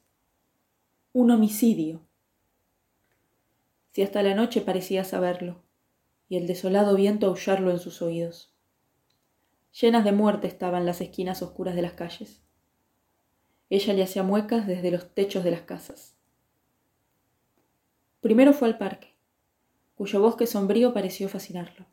[1.15, 2.03] un homicidio.
[3.93, 5.63] Si hasta la noche parecía saberlo,
[6.29, 8.53] y el desolado viento aullarlo en sus oídos.
[9.73, 12.43] Llenas de muerte estaban las esquinas oscuras de las calles.
[13.71, 16.17] Ella le hacía muecas desde los techos de las casas.
[18.21, 19.15] Primero fue al parque,
[19.95, 21.87] cuyo bosque sombrío pareció fascinarlo.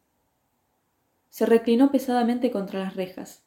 [1.29, 3.43] Se reclinó pesadamente contra las rejas,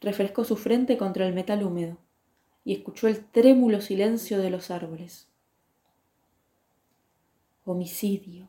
[0.00, 1.98] refrescó su frente contra el metal húmedo
[2.64, 5.28] y escuchó el trémulo silencio de los árboles.
[7.64, 8.48] Homicidio,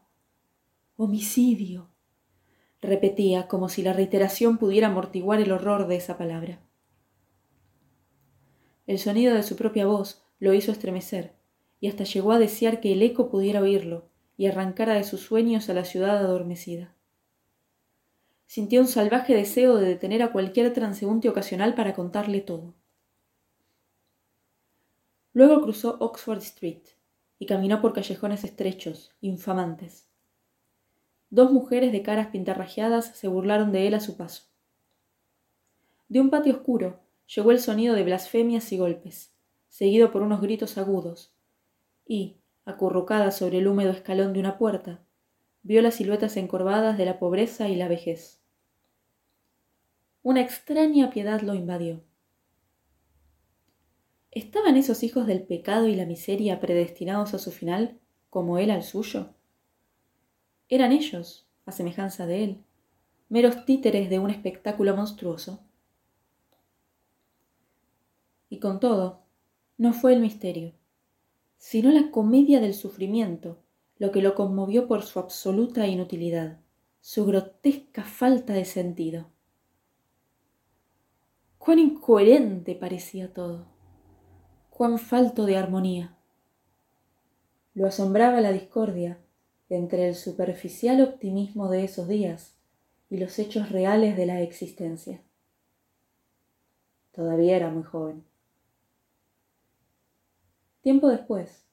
[0.96, 1.90] homicidio,
[2.82, 6.60] repetía como si la reiteración pudiera amortiguar el horror de esa palabra.
[8.90, 11.36] El sonido de su propia voz lo hizo estremecer,
[11.80, 15.70] y hasta llegó a desear que el eco pudiera oírlo y arrancara de sus sueños
[15.70, 16.96] a la ciudad adormecida.
[18.48, 22.74] Sintió un salvaje deseo de detener a cualquier transeúnte ocasional para contarle todo.
[25.34, 26.82] Luego cruzó Oxford Street
[27.38, 30.08] y caminó por callejones estrechos, infamantes.
[31.30, 34.46] Dos mujeres de caras pintarrajeadas se burlaron de él a su paso.
[36.08, 39.34] De un patio oscuro llegó el sonido de blasfemias y golpes,
[39.68, 41.34] seguido por unos gritos agudos,
[42.06, 45.04] y, acurrucada sobre el húmedo escalón de una puerta,
[45.62, 48.42] vio las siluetas encorvadas de la pobreza y la vejez.
[50.24, 52.04] Una extraña piedad lo invadió.
[54.32, 58.84] ¿Estaban esos hijos del pecado y la miseria predestinados a su final como él al
[58.84, 59.34] suyo?
[60.68, 62.64] ¿Eran ellos, a semejanza de él,
[63.28, 65.64] meros títeres de un espectáculo monstruoso?
[68.50, 69.22] Y con todo,
[69.78, 70.74] no fue el misterio,
[71.58, 73.60] sino la comedia del sufrimiento
[73.98, 76.60] lo que lo conmovió por su absoluta inutilidad,
[77.02, 79.28] su grotesca falta de sentido.
[81.58, 83.80] Cuán incoherente parecía todo
[84.80, 86.16] cuán falto de armonía.
[87.74, 89.20] Lo asombraba la discordia
[89.68, 92.56] entre el superficial optimismo de esos días
[93.10, 95.22] y los hechos reales de la existencia.
[97.12, 98.24] Todavía era muy joven.
[100.82, 101.66] Tiempo después,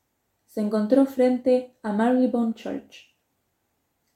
[0.47, 3.15] se encontró frente a Marylebone Church.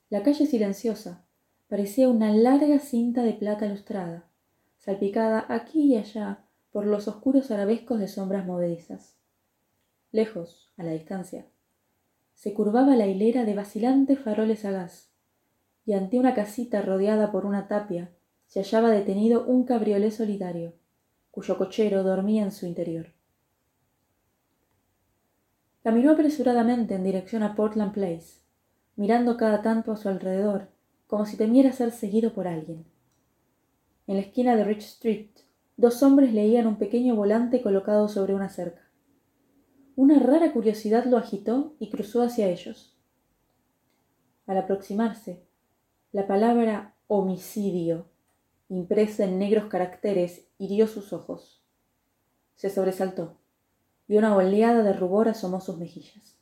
[0.09, 1.24] La calle silenciosa
[1.68, 4.29] parecía una larga cinta de plata lustrada,
[4.79, 9.14] salpicada aquí y allá por los oscuros arabescos de sombras movedizas.
[10.11, 11.46] Lejos, a la distancia,
[12.35, 15.12] se curvaba la hilera de vacilantes faroles a gas,
[15.87, 18.11] y ante una casita rodeada por una tapia
[18.46, 20.74] se hallaba detenido un cabriolé solitario,
[21.31, 23.19] cuyo cochero dormía en su interior.
[25.83, 28.40] Caminó apresuradamente en dirección a Portland Place,
[28.97, 30.69] mirando cada tanto a su alrededor,
[31.07, 32.85] como si temiera ser seguido por alguien.
[34.07, 35.31] En la esquina de Rich Street,
[35.79, 38.90] dos hombres leían un pequeño volante colocado sobre una cerca.
[39.97, 42.95] Una rara curiosidad lo agitó y cruzó hacia ellos.
[44.47, 45.43] Al aproximarse,
[46.12, 48.07] la palabra homicidio,
[48.69, 51.62] impresa en negros caracteres, hirió sus ojos.
[52.55, 53.39] Se sobresaltó
[54.11, 56.37] y una oleada de rubor asomó sus mejillas.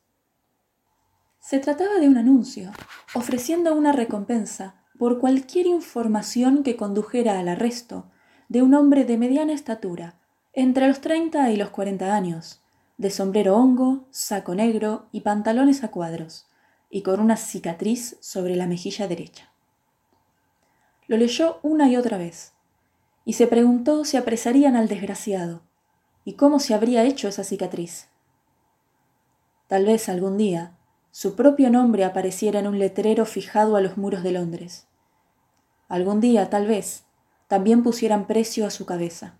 [1.39, 2.71] Se trataba de un anuncio,
[3.13, 8.09] ofreciendo una recompensa por cualquier información que condujera al arresto
[8.47, 10.15] de un hombre de mediana estatura,
[10.53, 12.63] entre los treinta y los cuarenta años,
[12.97, 16.47] de sombrero hongo, saco negro y pantalones a cuadros,
[16.89, 19.51] y con una cicatriz sobre la mejilla derecha.
[21.05, 22.53] Lo leyó una y otra vez,
[23.25, 25.68] y se preguntó si apresarían al desgraciado,
[26.29, 28.07] y cómo se habría hecho esa cicatriz.
[29.65, 30.77] Tal vez algún día
[31.09, 34.85] su propio nombre apareciera en un letrero fijado a los muros de Londres.
[35.87, 37.05] Algún día, tal vez,
[37.47, 39.39] también pusieran precio a su cabeza.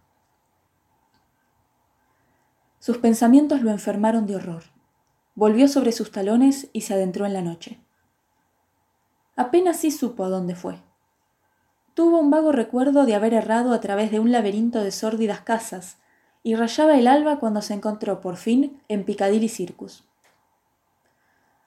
[2.79, 4.63] Sus pensamientos lo enfermaron de horror.
[5.35, 7.79] Volvió sobre sus talones y se adentró en la noche.
[9.35, 10.81] Apenas sí supo a dónde fue.
[11.93, 15.99] Tuvo un vago recuerdo de haber errado a través de un laberinto de sórdidas casas
[16.49, 20.03] y rayaba el alba cuando se encontró por fin en Piccadilly Circus.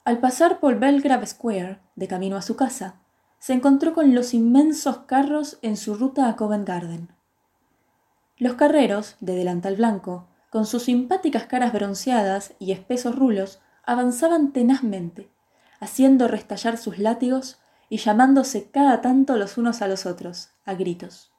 [0.04, 2.96] Al pasar por Belgrave Square, de camino a su casa,
[3.38, 7.10] se encontró con los inmensos carros en su ruta a Covent Garden.
[8.38, 15.30] Los carreros, de delantal blanco, con sus simpáticas caras bronceadas y espesos rulos, avanzaban tenazmente,
[15.78, 21.31] haciendo restallar sus látigos y llamándose cada tanto los unos a los otros, a gritos.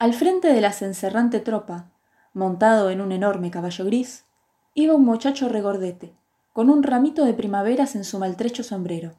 [0.00, 1.90] Al frente de la cencerrante tropa,
[2.32, 4.24] montado en un enorme caballo gris,
[4.72, 6.14] iba un muchacho regordete,
[6.54, 9.12] con un ramito de primaveras en su maltrecho sombrero,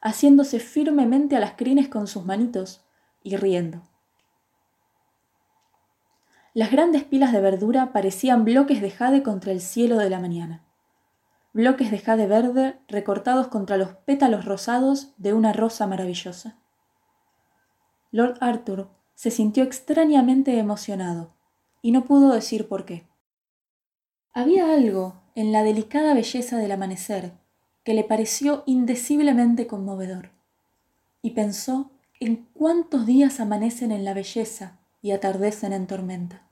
[0.00, 2.86] haciéndose firmemente a las crines con sus manitos
[3.22, 3.82] y riendo.
[6.54, 10.64] Las grandes pilas de verdura parecían bloques de jade contra el cielo de la mañana,
[11.52, 16.56] bloques de jade verde recortados contra los pétalos rosados de una rosa maravillosa.
[18.10, 21.32] Lord Arthur se sintió extrañamente emocionado
[21.82, 23.06] y no pudo decir por qué.
[24.32, 27.32] Había algo en la delicada belleza del amanecer
[27.84, 30.30] que le pareció indeciblemente conmovedor,
[31.20, 36.42] y pensó en cuántos días amanecen en la belleza y atardecen en tormenta.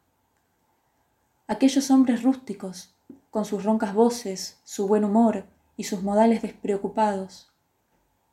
[1.46, 2.94] Aquellos hombres rústicos,
[3.30, 5.46] con sus roncas voces, su buen humor
[5.76, 7.50] y sus modales despreocupados,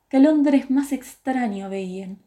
[0.09, 2.19] qué Londres más extraño veían.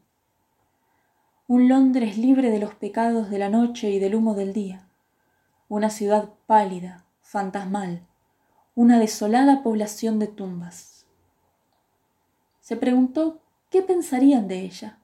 [1.45, 4.87] Un Londres libre de los pecados de la noche y del humo del día,
[5.67, 8.07] una ciudad pálida, fantasmal,
[8.75, 11.05] una desolada población de tumbas.
[12.61, 14.99] Se preguntó qué pensarían de ella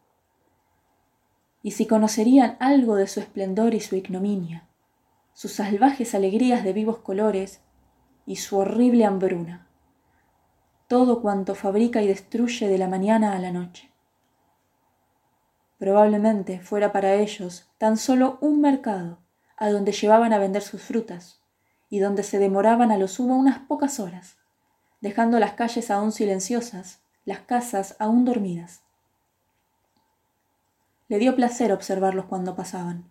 [1.61, 4.65] y si conocerían algo de su esplendor y su ignominia,
[5.33, 7.59] sus salvajes alegrías de vivos colores
[8.25, 9.67] y su horrible hambruna,
[10.87, 13.91] todo cuanto fabrica y destruye de la mañana a la noche.
[15.79, 19.17] Probablemente fuera para ellos tan solo un mercado
[19.57, 21.39] a donde llevaban a vender sus frutas,
[21.89, 24.37] y donde se demoraban a lo sumo unas pocas horas,
[25.01, 28.81] dejando las calles aún silenciosas, las casas aún dormidas.
[31.07, 33.09] Le dio placer observarlos cuando pasaban.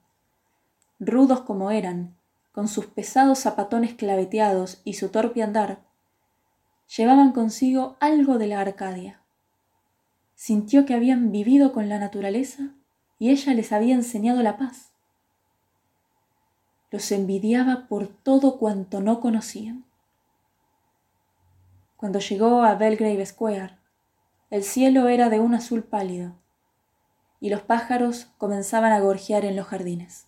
[1.00, 2.16] Rudos como eran,
[2.52, 5.80] con sus pesados zapatones claveteados y su torpe andar,
[6.96, 9.17] llevaban consigo algo de la Arcadia.
[10.38, 12.70] Sintió que habían vivido con la naturaleza
[13.18, 14.88] y ella les había enseñado la paz
[16.90, 19.84] los envidiaba por todo cuanto no conocían.
[21.96, 23.76] Cuando llegó a Belgrave Square,
[24.50, 26.34] el cielo era de un azul pálido
[27.40, 30.26] y los pájaros comenzaban a gorjear en los jardines.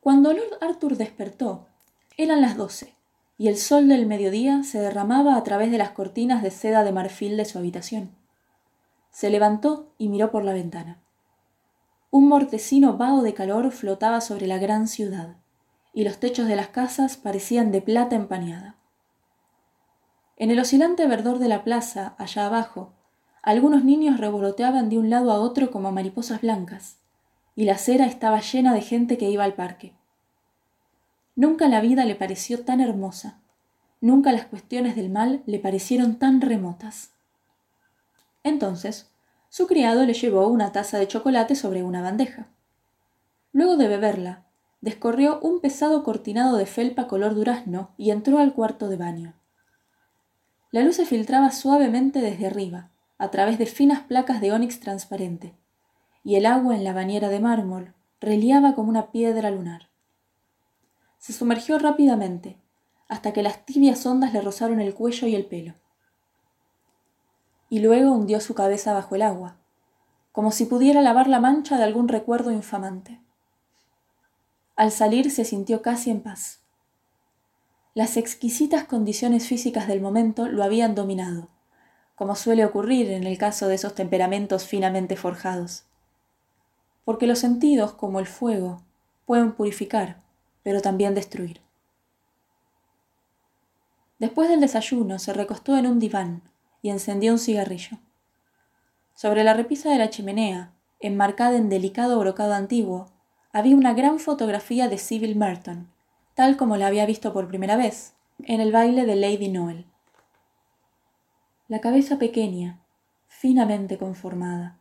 [0.00, 1.68] Cuando Lord Arthur despertó,
[2.16, 2.96] eran las doce,
[3.42, 6.92] y el sol del mediodía se derramaba a través de las cortinas de seda de
[6.92, 8.12] marfil de su habitación.
[9.10, 11.02] Se levantó y miró por la ventana.
[12.12, 15.38] Un mortecino vaho de calor flotaba sobre la gran ciudad,
[15.92, 18.76] y los techos de las casas parecían de plata empañada.
[20.36, 22.92] En el oscilante verdor de la plaza, allá abajo,
[23.42, 26.98] algunos niños revoloteaban de un lado a otro como mariposas blancas,
[27.56, 29.96] y la acera estaba llena de gente que iba al parque.
[31.34, 33.40] Nunca la vida le pareció tan hermosa,
[34.00, 37.12] nunca las cuestiones del mal le parecieron tan remotas.
[38.42, 39.10] Entonces,
[39.48, 42.48] su criado le llevó una taza de chocolate sobre una bandeja.
[43.52, 44.44] Luego de beberla,
[44.82, 49.34] descorrió un pesado cortinado de felpa color durazno y entró al cuarto de baño.
[50.70, 55.54] La luz se filtraba suavemente desde arriba, a través de finas placas de ónix transparente,
[56.24, 59.91] y el agua en la bañera de mármol reliaba como una piedra lunar.
[61.22, 62.58] Se sumergió rápidamente,
[63.06, 65.74] hasta que las tibias ondas le rozaron el cuello y el pelo.
[67.68, 69.54] Y luego hundió su cabeza bajo el agua,
[70.32, 73.20] como si pudiera lavar la mancha de algún recuerdo infamante.
[74.74, 76.58] Al salir se sintió casi en paz.
[77.94, 81.50] Las exquisitas condiciones físicas del momento lo habían dominado,
[82.16, 85.84] como suele ocurrir en el caso de esos temperamentos finamente forjados.
[87.04, 88.82] Porque los sentidos, como el fuego,
[89.24, 90.21] pueden purificar,
[90.62, 91.60] pero también destruir.
[94.18, 96.42] Después del desayuno se recostó en un diván
[96.80, 97.98] y encendió un cigarrillo.
[99.14, 103.10] Sobre la repisa de la chimenea, enmarcada en delicado brocado antiguo,
[103.52, 105.92] había una gran fotografía de Sybil Merton,
[106.34, 109.86] tal como la había visto por primera vez, en el baile de Lady Noel.
[111.68, 112.80] La cabeza pequeña,
[113.26, 114.78] finamente conformada,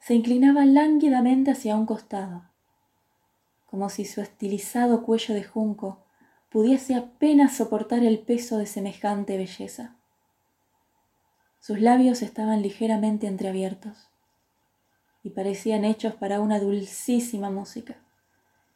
[0.00, 2.42] se inclinaba lánguidamente hacia un costado,
[3.74, 5.98] como si su estilizado cuello de junco
[6.48, 9.96] pudiese apenas soportar el peso de semejante belleza.
[11.58, 14.10] Sus labios estaban ligeramente entreabiertos
[15.24, 17.96] y parecían hechos para una dulcísima música,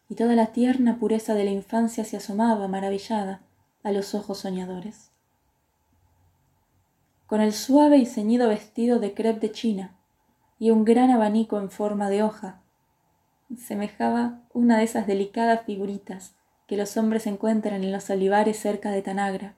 [0.09, 3.43] y toda la tierna pureza de la infancia se asomaba maravillada
[3.85, 5.13] a los ojos soñadores.
[7.29, 9.97] Con el suave y ceñido vestido de crepe de China
[10.59, 12.63] y un gran abanico en forma de hoja,
[13.57, 16.35] semejaba una de esas delicadas figuritas
[16.67, 19.55] que los hombres encuentran en los olivares cerca de Tanagra,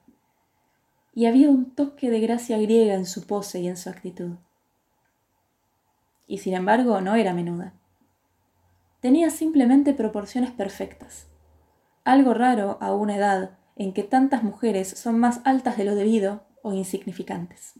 [1.13, 4.37] y había un toque de gracia griega en su pose y en su actitud.
[6.25, 7.73] Y sin embargo no era menuda.
[9.01, 11.27] Tenía simplemente proporciones perfectas,
[12.05, 16.45] algo raro a una edad en que tantas mujeres son más altas de lo debido
[16.61, 17.73] o insignificantes.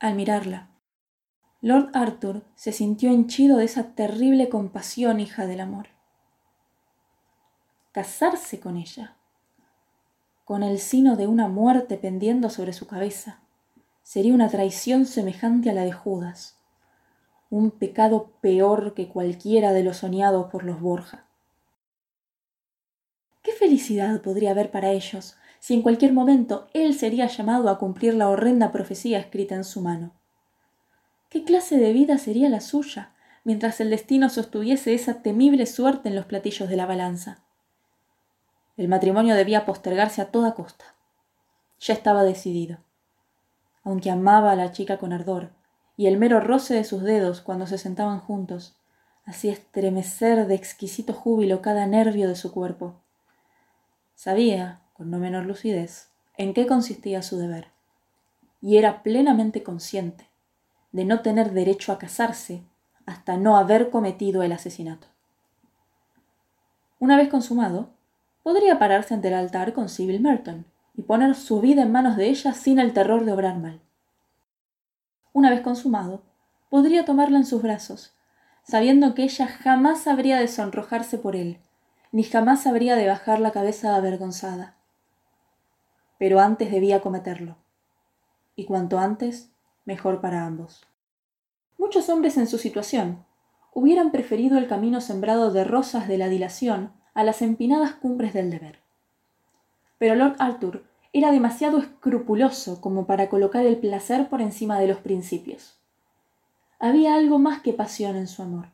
[0.00, 0.68] Al mirarla,
[1.66, 5.88] Lord Arthur se sintió henchido de esa terrible compasión hija del amor.
[7.90, 9.16] Casarse con ella
[10.44, 13.40] con el sino de una muerte pendiendo sobre su cabeza.
[14.04, 16.56] Sería una traición semejante a la de Judas,
[17.50, 21.26] un pecado peor que cualquiera de los soñados por los Borja.
[23.42, 28.14] ¿Qué felicidad podría haber para ellos si en cualquier momento él sería llamado a cumplir
[28.14, 30.12] la horrenda profecía escrita en su mano?
[31.28, 33.12] ¿Qué clase de vida sería la suya
[33.42, 37.42] mientras el destino sostuviese esa temible suerte en los platillos de la balanza?
[38.76, 40.94] El matrimonio debía postergarse a toda costa.
[41.80, 42.78] Ya estaba decidido.
[43.82, 45.50] Aunque amaba a la chica con ardor,
[45.96, 48.76] y el mero roce de sus dedos cuando se sentaban juntos
[49.24, 53.00] hacía estremecer de exquisito júbilo cada nervio de su cuerpo.
[54.14, 57.72] Sabía, con no menor lucidez, en qué consistía su deber,
[58.60, 60.28] y era plenamente consciente
[60.92, 62.62] de no tener derecho a casarse
[63.06, 65.06] hasta no haber cometido el asesinato.
[66.98, 67.90] Una vez consumado,
[68.42, 72.28] podría pararse ante el altar con Sybil Merton y poner su vida en manos de
[72.28, 73.80] ella sin el terror de obrar mal.
[75.32, 76.22] Una vez consumado,
[76.70, 78.14] podría tomarla en sus brazos,
[78.62, 81.60] sabiendo que ella jamás habría de sonrojarse por él,
[82.12, 84.76] ni jamás habría de bajar la cabeza avergonzada.
[86.18, 87.56] Pero antes debía cometerlo,
[88.56, 89.50] y cuanto antes,
[89.86, 90.86] mejor para ambos.
[91.78, 93.24] Muchos hombres en su situación
[93.72, 98.50] hubieran preferido el camino sembrado de rosas de la dilación a las empinadas cumbres del
[98.50, 98.80] deber.
[99.98, 104.98] Pero Lord Arthur era demasiado escrupuloso como para colocar el placer por encima de los
[104.98, 105.78] principios.
[106.78, 108.68] Había algo más que pasión en su amor,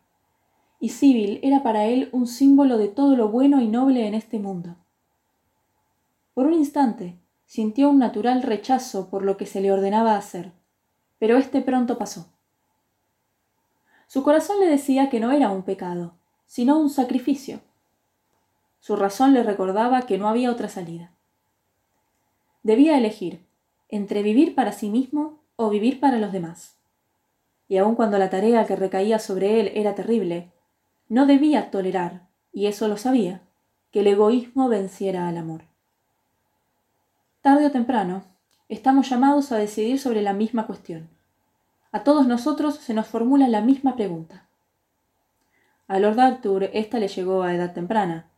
[0.80, 4.40] y Sibyl era para él un símbolo de todo lo bueno y noble en este
[4.40, 4.74] mundo.
[6.34, 10.52] Por un instante sintió un natural rechazo por lo que se le ordenaba hacer,
[11.22, 12.26] pero este pronto pasó.
[14.08, 16.14] Su corazón le decía que no era un pecado,
[16.46, 17.60] sino un sacrificio
[18.82, 21.12] su razón le recordaba que no había otra salida.
[22.64, 23.46] Debía elegir
[23.88, 26.74] entre vivir para sí mismo o vivir para los demás.
[27.68, 30.50] Y aun cuando la tarea que recaía sobre él era terrible,
[31.08, 33.42] no debía tolerar, y eso lo sabía,
[33.92, 35.62] que el egoísmo venciera al amor.
[37.40, 38.24] Tarde o temprano,
[38.72, 41.10] estamos llamados a decidir sobre la misma cuestión.
[41.92, 44.48] A todos nosotros se nos formula la misma pregunta.
[45.88, 48.30] A Lord Arthur esta le llegó a edad temprana,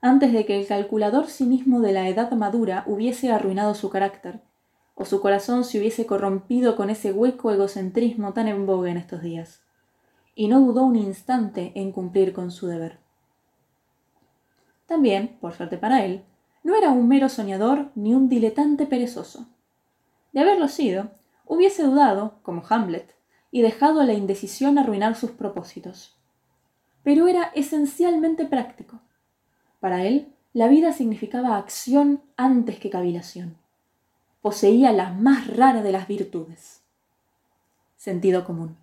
[0.00, 4.40] antes de que el calculador cinismo de la edad madura hubiese arruinado su carácter,
[4.96, 9.22] o su corazón se hubiese corrompido con ese hueco egocentrismo tan en boga en estos
[9.22, 9.62] días,
[10.34, 12.98] y no dudó un instante en cumplir con su deber.
[14.86, 16.24] También, por suerte para él,
[16.64, 19.46] no era un mero soñador ni un diletante perezoso.
[20.36, 21.12] De haberlo sido,
[21.46, 23.16] hubiese dudado, como Hamlet,
[23.50, 26.14] y dejado la indecisión arruinar sus propósitos.
[27.02, 29.00] Pero era esencialmente práctico.
[29.80, 33.56] Para él, la vida significaba acción antes que cavilación.
[34.42, 36.82] Poseía la más rara de las virtudes.
[37.96, 38.76] Sentido común.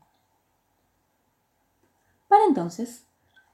[2.30, 3.06] Para entonces,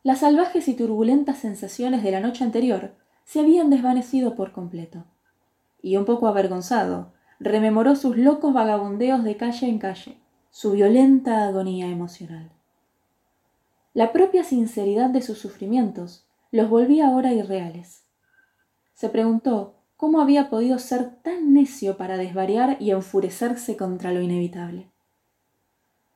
[0.04, 2.95] las salvajes y turbulentas sensaciones de la noche anterior
[3.26, 5.04] se habían desvanecido por completo.
[5.82, 10.18] Y un poco avergonzado, rememoró sus locos vagabundeos de calle en calle,
[10.52, 12.50] su violenta agonía emocional.
[13.94, 18.04] La propia sinceridad de sus sufrimientos los volvía ahora irreales.
[18.94, 24.88] Se preguntó cómo había podido ser tan necio para desvariar y enfurecerse contra lo inevitable.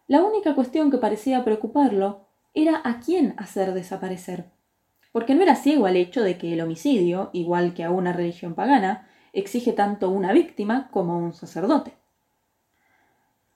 [0.07, 4.45] La única cuestión que parecía preocuparlo era a quién hacer desaparecer,
[5.11, 8.53] porque no era ciego al hecho de que el homicidio, igual que a una religión
[8.53, 11.97] pagana, exige tanto una víctima como un sacerdote.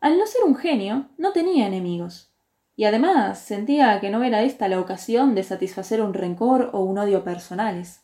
[0.02, 2.32] Al no ser un genio, no tenía enemigos,
[2.76, 6.98] y además sentía que no era esta la ocasión de satisfacer un rencor o un
[6.98, 8.02] odio personales.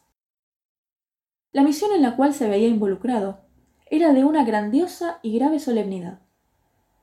[1.51, 3.41] La misión en la cual se veía involucrado
[3.85, 6.19] era de una grandiosa y grave solemnidad.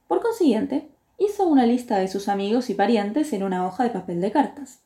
[0.09, 4.21] Por consiguiente, hizo una lista de sus amigos y parientes en una hoja de papel
[4.21, 4.83] de cartas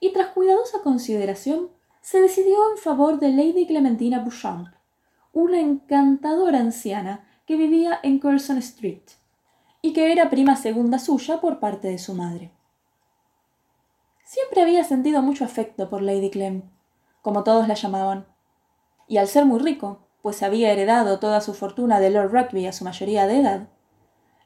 [0.00, 1.70] y tras cuidadosa consideración
[2.02, 4.68] se decidió en favor de Lady Clementina Beauchamp,
[5.36, 9.02] una encantadora anciana que vivía en Curzon Street
[9.82, 12.52] y que era prima segunda suya por parte de su madre.
[14.24, 16.62] Siempre había sentido mucho afecto por Lady Clem,
[17.20, 18.24] como todos la llamaban,
[19.08, 22.72] y al ser muy rico, pues había heredado toda su fortuna de Lord Rugby a
[22.72, 23.68] su mayoría de edad,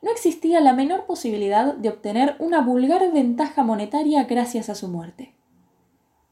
[0.02, 5.36] no existía la menor posibilidad de obtener una vulgar ventaja monetaria gracias a su muerte.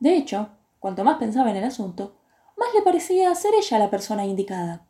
[0.00, 0.48] De hecho,
[0.80, 2.17] cuanto más pensaba en el asunto,
[2.59, 4.86] más le parecía ser ella la persona indicada.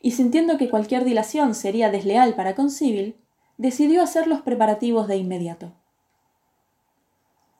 [0.00, 3.16] Y sintiendo que cualquier dilación sería desleal para con Sibyl,
[3.56, 5.72] decidió hacer los preparativos de inmediato.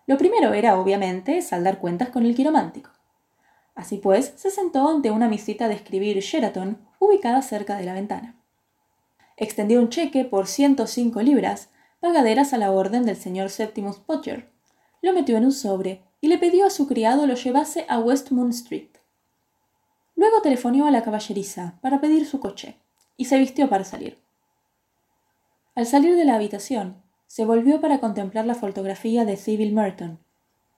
[0.07, 2.91] Lo primero era, obviamente, saldar cuentas con el quiromántico.
[3.75, 8.37] Así pues, se sentó ante una misita de escribir Sheraton ubicada cerca de la ventana.
[9.37, 11.69] Extendió un cheque por 105 libras,
[12.01, 14.51] pagaderas a la orden del señor Septimus Potter.
[15.03, 18.55] Lo metió en un sobre y le pidió a su criado lo llevase a Westmount
[18.55, 18.96] Street.
[20.17, 22.81] Luego telefoneó a la caballeriza para pedir su coche
[23.17, 24.19] y se vistió para salir.
[25.75, 30.19] Al salir de la habitación, se volvió para contemplar la fotografía de Sybil Merton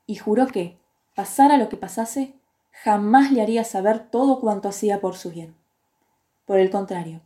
[0.07, 0.77] y juró que,
[1.15, 2.35] pasara lo que pasase,
[2.73, 5.55] jamás le haría saber todo cuanto hacía por su bien.
[6.45, 7.21] Por el contrario,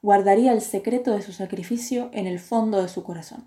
[0.00, 3.44] guardaría el secreto de su sacrificio en el fondo de su corazón.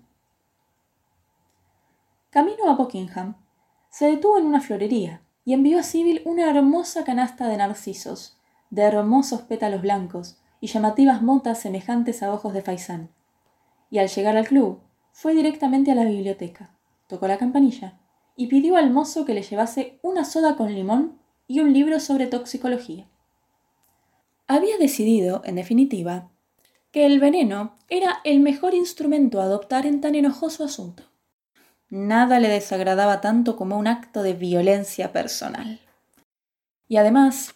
[2.30, 3.36] Camino a Buckingham,
[3.88, 8.36] se detuvo en una florería y envió a Sibyl una hermosa canasta de narcisos,
[8.70, 13.10] de hermosos pétalos blancos y llamativas motas semejantes a ojos de faisán.
[13.88, 14.80] Y al llegar al club,
[15.12, 16.76] fue directamente a la biblioteca,
[17.06, 18.00] tocó la campanilla
[18.34, 22.26] y pidió al mozo que le llevase una soda con limón y un libro sobre
[22.26, 23.06] toxicología.
[24.48, 26.28] Había decidido, en definitiva,
[26.90, 31.04] que el veneno era el mejor instrumento a adoptar en tan enojoso asunto.
[31.88, 35.80] Nada le desagradaba tanto como un acto de violencia personal.
[36.88, 37.54] Y además,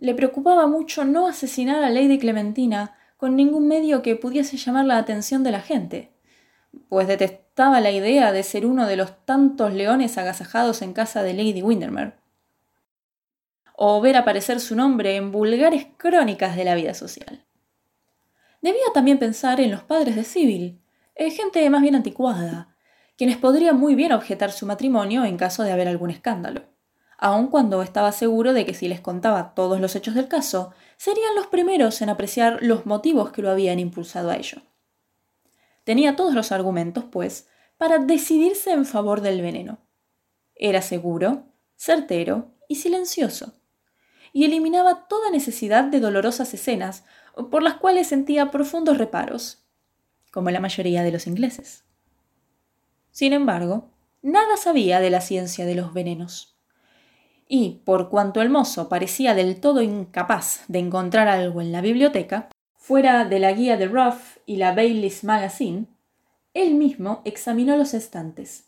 [0.00, 4.98] le preocupaba mucho no asesinar a Lady Clementina con ningún medio que pudiese llamar la
[4.98, 6.12] atención de la gente,
[6.88, 11.34] pues detestaba la idea de ser uno de los tantos leones agasajados en casa de
[11.34, 12.14] Lady Windermere,
[13.74, 17.44] o ver aparecer su nombre en vulgares crónicas de la vida social.
[18.60, 20.80] Debía también pensar en los padres de Sibyl,
[21.14, 22.71] eh, gente más bien anticuada,
[23.16, 26.62] quienes podrían muy bien objetar su matrimonio en caso de haber algún escándalo,
[27.18, 31.34] aun cuando estaba seguro de que si les contaba todos los hechos del caso, serían
[31.36, 34.62] los primeros en apreciar los motivos que lo habían impulsado a ello.
[35.84, 39.78] Tenía todos los argumentos, pues, para decidirse en favor del veneno.
[40.54, 41.44] Era seguro,
[41.76, 43.54] certero y silencioso,
[44.32, 47.04] y eliminaba toda necesidad de dolorosas escenas
[47.50, 49.64] por las cuales sentía profundos reparos,
[50.30, 51.84] como la mayoría de los ingleses.
[53.12, 53.90] Sin embargo,
[54.22, 56.56] nada sabía de la ciencia de los venenos.
[57.46, 62.48] Y, por cuanto el mozo parecía del todo incapaz de encontrar algo en la biblioteca,
[62.74, 65.86] fuera de la guía de Ruff y la Bailey's Magazine,
[66.54, 68.64] él mismo examinó los estantes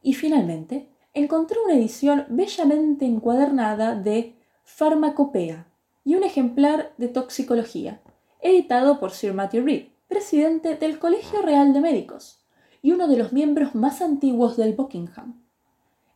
[0.00, 5.66] y finalmente encontró una edición bellamente encuadernada de Farmacopea
[6.04, 8.00] y un ejemplar de Toxicología,
[8.40, 12.37] editado por Sir Matthew Reed, presidente del Colegio Real de Médicos,
[12.82, 15.42] y uno de los miembros más antiguos del Buckingham,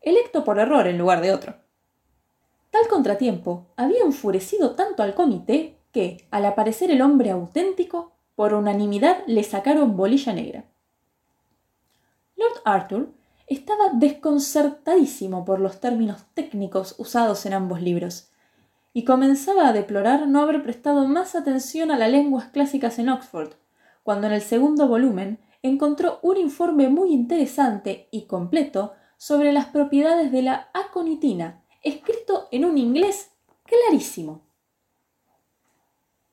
[0.01, 1.57] electo por error en lugar de otro.
[2.71, 9.25] Tal contratiempo había enfurecido tanto al comité que, al aparecer el hombre auténtico, por unanimidad
[9.27, 10.65] le sacaron bolilla negra.
[12.37, 13.13] Lord Arthur
[13.47, 18.31] estaba desconcertadísimo por los términos técnicos usados en ambos libros,
[18.95, 23.53] y comenzaba a deplorar no haber prestado más atención a las lenguas clásicas en Oxford,
[24.03, 30.33] cuando en el segundo volumen encontró un informe muy interesante y completo sobre las propiedades
[30.33, 33.31] de la aconitina, escrito en un inglés
[33.65, 34.43] clarísimo.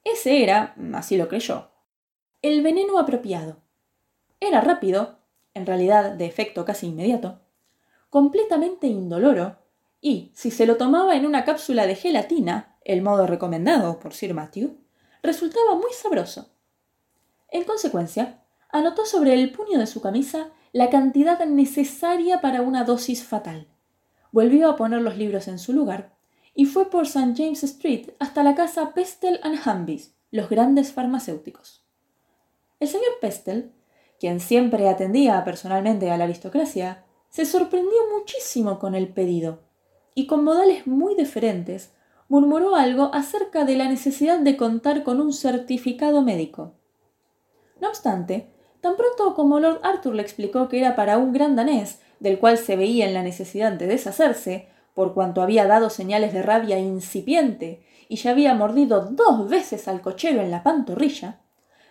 [0.04, 1.70] Ese era, así lo creyó,
[2.42, 3.58] el veneno apropiado.
[4.40, 5.20] Era rápido,
[5.54, 7.42] en realidad de efecto casi inmediato,
[8.10, 9.58] completamente indoloro,
[10.02, 14.34] y si se lo tomaba en una cápsula de gelatina, el modo recomendado por Sir
[14.34, 14.78] Matthew,
[15.22, 16.50] resultaba muy sabroso.
[17.50, 23.24] En consecuencia, anotó sobre el puño de su camisa la cantidad necesaria para una dosis
[23.24, 23.68] fatal.
[24.32, 26.14] Volvió a poner los libros en su lugar
[26.54, 27.34] y fue por St.
[27.36, 31.84] James Street hasta la casa Pestel and Humbees, los grandes farmacéuticos.
[32.80, 33.74] El señor Pestel,
[34.20, 39.62] quien siempre atendía personalmente a la aristocracia, se sorprendió muchísimo con el pedido
[40.14, 41.94] y con modales muy diferentes
[42.28, 46.74] murmuró algo acerca de la necesidad de contar con un certificado médico.
[47.82, 48.52] No obstante,
[48.82, 52.58] tan pronto como Lord Arthur le explicó que era para un gran danés, del cual
[52.58, 57.86] se veía en la necesidad de deshacerse, por cuanto había dado señales de rabia incipiente
[58.08, 61.40] y ya había mordido dos veces al cochero en la pantorrilla,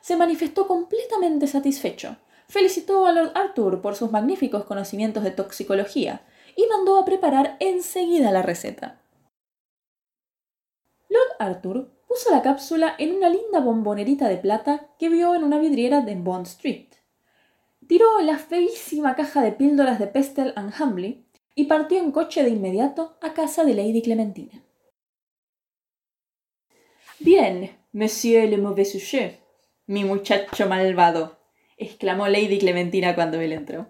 [0.01, 2.17] se manifestó completamente satisfecho,
[2.49, 6.23] felicitó a Lord Arthur por sus magníficos conocimientos de toxicología
[6.57, 9.01] y mandó a preparar enseguida la receta.
[11.09, 15.59] Lord Arthur puso la cápsula en una linda bombonerita de plata que vio en una
[15.59, 16.89] vidriera de Bond Street.
[17.87, 22.51] Tiró la feísima caja de píldoras de Pestel and Humbly y partió en coche de
[22.51, 24.63] inmediato a casa de Lady Clementina.
[27.21, 29.41] Bien, monsieur le mauvais sujet,
[29.87, 31.39] mi muchacho malvado,
[31.77, 33.89] exclamó Lady Clementina cuando él entró.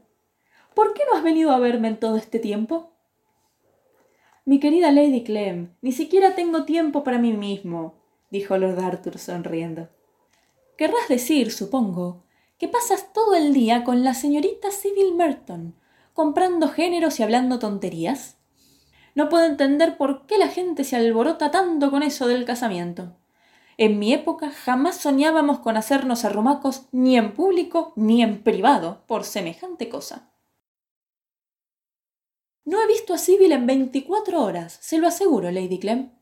[0.75, 2.93] ¿Por qué no has venido a verme en todo este tiempo?
[4.45, 7.98] Mi querida Lady Clem, ni siquiera tengo tiempo para mí mismo,
[8.31, 9.89] dijo Lord Arthur sonriendo.
[10.77, 12.25] Querrás decir, supongo,
[12.59, 15.75] que pasas todo el día con la señorita Sybil Merton,
[16.13, 18.37] comprando géneros y hablando tonterías.
[19.15, 23.17] No puedo entender por qué la gente se alborota tanto con eso del casamiento.
[23.77, 29.25] En mi época jamás soñábamos con hacernos arrumacos ni en público ni en privado por
[29.25, 30.33] semejante cosa.
[32.65, 36.18] No he visto a Sybil en veinticuatro horas, se lo aseguro, Lady Clem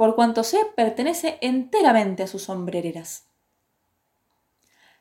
[0.00, 3.26] por cuanto sé, pertenece enteramente a sus sombrereras.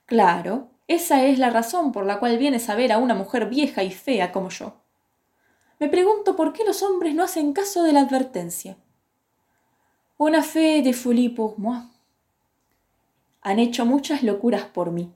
[0.06, 3.82] Claro, esa es la razón por la cual vienes a ver a una mujer vieja
[3.82, 4.74] y fea como yo.
[5.80, 8.76] Me pregunto por qué los hombres no hacen caso de la advertencia.
[10.18, 11.84] Una fe de folie pour moi.
[13.41, 15.14] Han hecho muchas locuras por mí.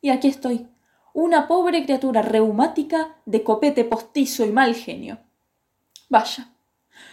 [0.00, 0.66] Y aquí estoy,
[1.14, 5.18] una pobre criatura reumática de copete postizo y mal genio.
[6.08, 6.48] Vaya,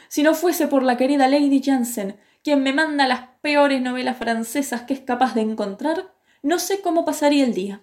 [0.07, 4.83] si no fuese por la querida Lady Jansen, quien me manda las peores novelas francesas
[4.83, 7.81] que es capaz de encontrar, no sé cómo pasaría el día.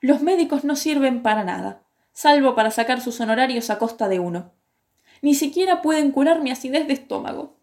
[0.00, 4.52] Los médicos no sirven para nada, salvo para sacar sus honorarios a costa de uno.
[5.22, 7.56] Ni siquiera pueden curar mi acidez de estómago.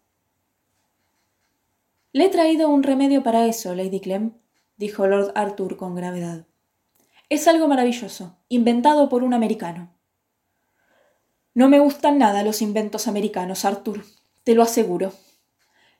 [2.12, 4.32] Le he traído un remedio para eso, Lady Clem,
[4.76, 6.46] dijo Lord Arthur con gravedad.
[7.28, 9.94] Es algo maravilloso, inventado por un americano.
[11.54, 14.04] No me gustan nada los inventos americanos, Arthur,
[14.44, 15.12] te lo aseguro.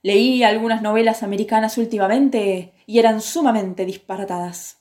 [0.03, 4.79] Leí algunas novelas americanas últimamente y eran sumamente disparatadas.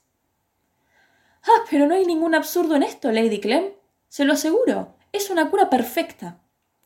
[1.43, 3.65] Ah, pero no hay ningún absurdo en esto, Lady Clem.
[4.07, 4.95] Se lo aseguro.
[5.11, 6.39] Es una cura perfecta.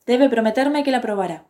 [0.06, 1.46] Debe prometerme que la probará.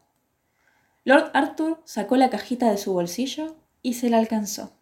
[1.05, 4.73] Lord Arthur sacó la cajita de su bolsillo y se la alcanzó.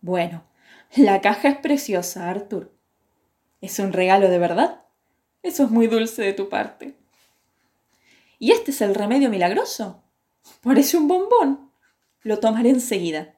[0.00, 0.44] Bueno,
[0.96, 2.72] la caja es preciosa, Arthur.
[3.60, 4.83] ¿Es un regalo de verdad?
[5.44, 6.94] Eso es muy dulce de tu parte.
[8.38, 10.02] ¿Y este es el remedio milagroso?
[10.62, 11.70] Parece un bombón.
[12.22, 13.34] Lo tomaré enseguida.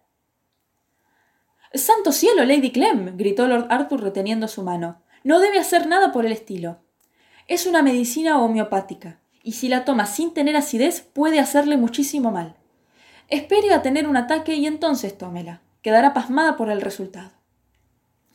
[1.74, 5.02] Santo cielo, Lady Clem, gritó Lord Arthur reteniendo su mano.
[5.24, 6.78] No debe hacer nada por el estilo.
[7.48, 12.54] Es una medicina homeopática, y si la toma sin tener acidez puede hacerle muchísimo mal.
[13.26, 15.60] Espere a tener un ataque y entonces tómela.
[15.82, 17.32] Quedará pasmada por el resultado.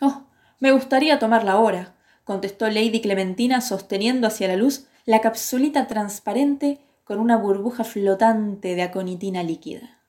[0.01, 0.23] Oh,
[0.59, 7.19] me gustaría tomarla ahora, contestó Lady Clementina sosteniendo hacia la luz la capsulita transparente con
[7.19, 10.01] una burbuja flotante de aconitina líquida.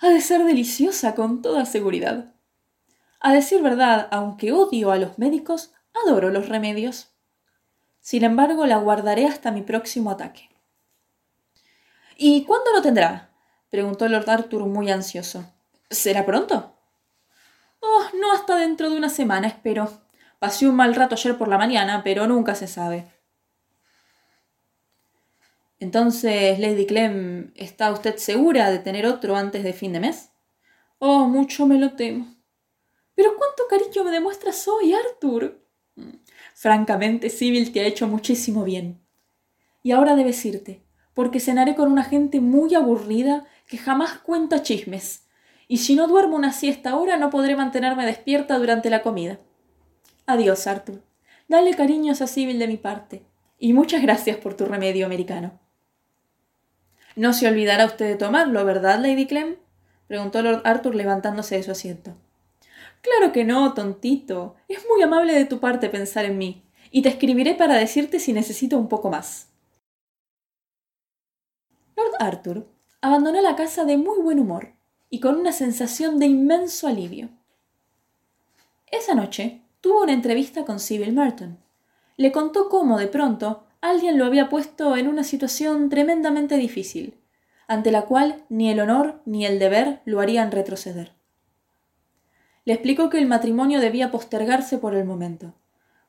[0.00, 2.32] Ha de ser deliciosa con toda seguridad.
[3.20, 5.72] A decir verdad, aunque odio a los médicos,
[6.04, 7.08] adoro los remedios.
[8.00, 10.48] Sin embargo, la guardaré hasta mi próximo ataque.
[12.16, 13.30] ¿Y cuándo lo tendrá?
[13.70, 15.44] preguntó Lord Arthur muy ansioso.
[15.90, 16.74] ¿Será pronto?
[17.80, 20.07] Oh, no hasta dentro de una semana, espero.
[20.38, 23.06] Pasé un mal rato ayer por la mañana, pero nunca se sabe.
[25.80, 30.30] Entonces, Lady Clem, ¿está usted segura de tener otro antes de fin de mes?
[30.98, 32.34] Oh, mucho me lo temo.
[33.14, 35.60] Pero cuánto cariño me demuestras hoy, Arthur.
[35.96, 36.16] Mm,
[36.54, 39.00] francamente, Sibyl te ha hecho muchísimo bien.
[39.82, 40.82] Y ahora debes irte,
[41.14, 45.26] porque cenaré con una gente muy aburrida que jamás cuenta chismes.
[45.68, 49.38] Y si no duermo una siesta ahora, no podré mantenerme despierta durante la comida.
[50.28, 51.00] Adiós, Arthur.
[51.48, 53.22] Dale cariños a Sibyl de mi parte.
[53.58, 55.58] Y muchas gracias por tu remedio americano.
[57.16, 59.56] No se olvidará usted de tomarlo, ¿verdad, Lady Clem?
[60.06, 62.14] preguntó Lord Arthur levantándose de su asiento.
[63.00, 64.56] Claro que no, tontito.
[64.68, 68.34] Es muy amable de tu parte pensar en mí, y te escribiré para decirte si
[68.34, 69.48] necesito un poco más.
[71.96, 72.68] Lord Arthur
[73.00, 74.74] abandonó la casa de muy buen humor
[75.08, 77.30] y con una sensación de inmenso alivio.
[78.90, 81.58] Esa noche tuvo una entrevista con Sybil Merton.
[82.16, 87.18] Le contó cómo, de pronto, alguien lo había puesto en una situación tremendamente difícil,
[87.68, 91.12] ante la cual ni el honor ni el deber lo harían retroceder.
[92.64, 95.54] Le explicó que el matrimonio debía postergarse por el momento,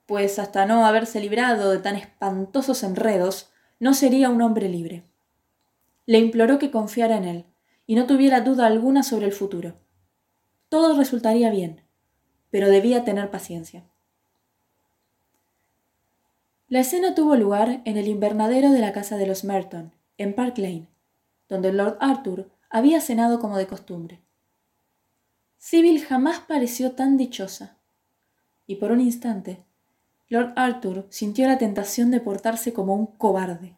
[0.06, 5.04] pues hasta no haberse librado de tan espantosos enredos, no sería un hombre libre.
[6.06, 7.46] Le imploró que confiara en él
[7.86, 9.76] y no tuviera duda alguna sobre el futuro.
[10.70, 11.84] Todo resultaría bien,
[12.52, 13.84] pero debía tener paciencia.
[16.68, 20.58] La escena tuvo lugar en el invernadero de la casa de los Merton, en Park
[20.58, 20.88] Lane,
[21.48, 24.22] donde Lord Arthur había cenado como de costumbre.
[25.58, 27.78] Sibyl jamás pareció tan dichosa,
[28.68, 29.64] y por un instante
[30.30, 33.76] Lord Arthur sintió la tentación de portarse como un cobarde,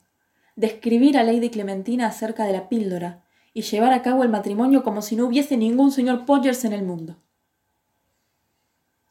[0.57, 4.84] de escribir a Lady Clementina acerca de la píldora y llevar a cabo el matrimonio
[4.84, 7.15] como si no hubiese ningún señor Podgers en el mundo.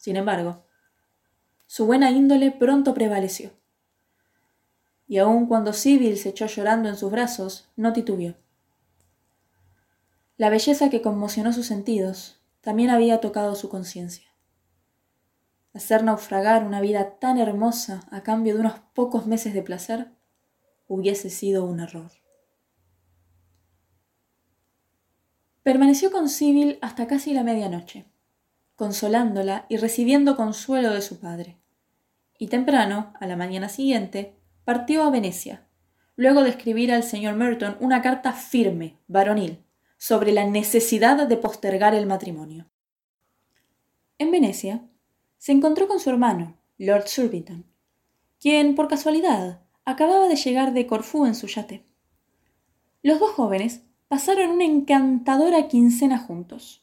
[0.01, 0.64] Sin embargo,
[1.66, 3.53] su buena índole pronto prevaleció
[5.07, 8.34] y aun cuando Sibyl se echó llorando en sus brazos, no titubeó.
[10.38, 14.30] La belleza que conmocionó sus sentidos también había tocado su conciencia.
[15.74, 20.12] Hacer naufragar una vida tan hermosa a cambio de unos pocos meses de placer
[20.88, 22.11] hubiese sido un error.
[25.62, 28.07] Permaneció con Sibyl hasta casi la medianoche,
[28.81, 31.59] consolándola y recibiendo consuelo de su padre.
[32.39, 35.66] Y temprano, a la mañana siguiente, partió a Venecia,
[36.16, 39.62] luego de escribir al señor Merton una carta firme, varonil,
[39.99, 42.70] sobre la necesidad de postergar el matrimonio.
[44.16, 44.81] En Venecia
[45.37, 47.66] se encontró con su hermano, Lord Surbiton,
[48.41, 51.85] quien, por casualidad, acababa de llegar de Corfú en su yate.
[53.03, 56.83] Los dos jóvenes pasaron una encantadora quincena juntos.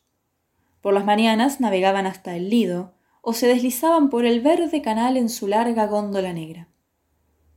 [0.87, 5.27] Por las mañanas navegaban hasta el Lido o se deslizaban por el verde canal en
[5.27, 6.69] su larga góndola negra.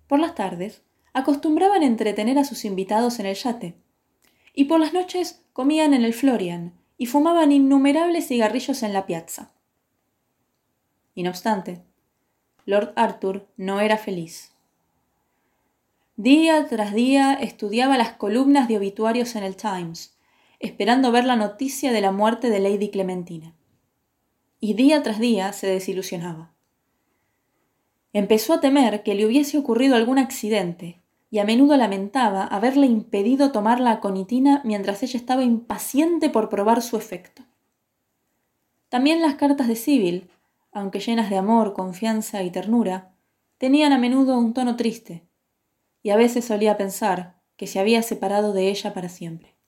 [0.08, 3.76] Por las tardes, acostumbraban entretener a sus invitados en el yate,
[4.52, 9.52] y por las noches comían en el Florian y fumaban innumerables cigarrillos en la piazza.
[11.14, 11.84] Y no obstante,
[12.66, 14.50] Lord Arthur no era feliz.
[16.16, 20.16] Día tras día estudiaba las columnas de obituarios en el Times,
[20.60, 23.54] esperando ver la noticia de la muerte de Lady Clementina.
[24.60, 26.52] Y día tras día se desilusionaba.
[28.12, 31.00] Empezó a temer que le hubiese ocurrido algún accidente,
[31.30, 36.82] y a menudo lamentaba haberle impedido tomar la aconitina mientras ella estaba impaciente por probar
[36.82, 37.42] su efecto.
[38.90, 40.30] También las cartas de Sibyl,
[40.72, 43.14] aunque llenas de amor, confianza y ternura,
[43.56, 45.24] tenían a menudo un tono triste,
[46.02, 49.59] y a veces solía pensar que se había separado de ella para siempre.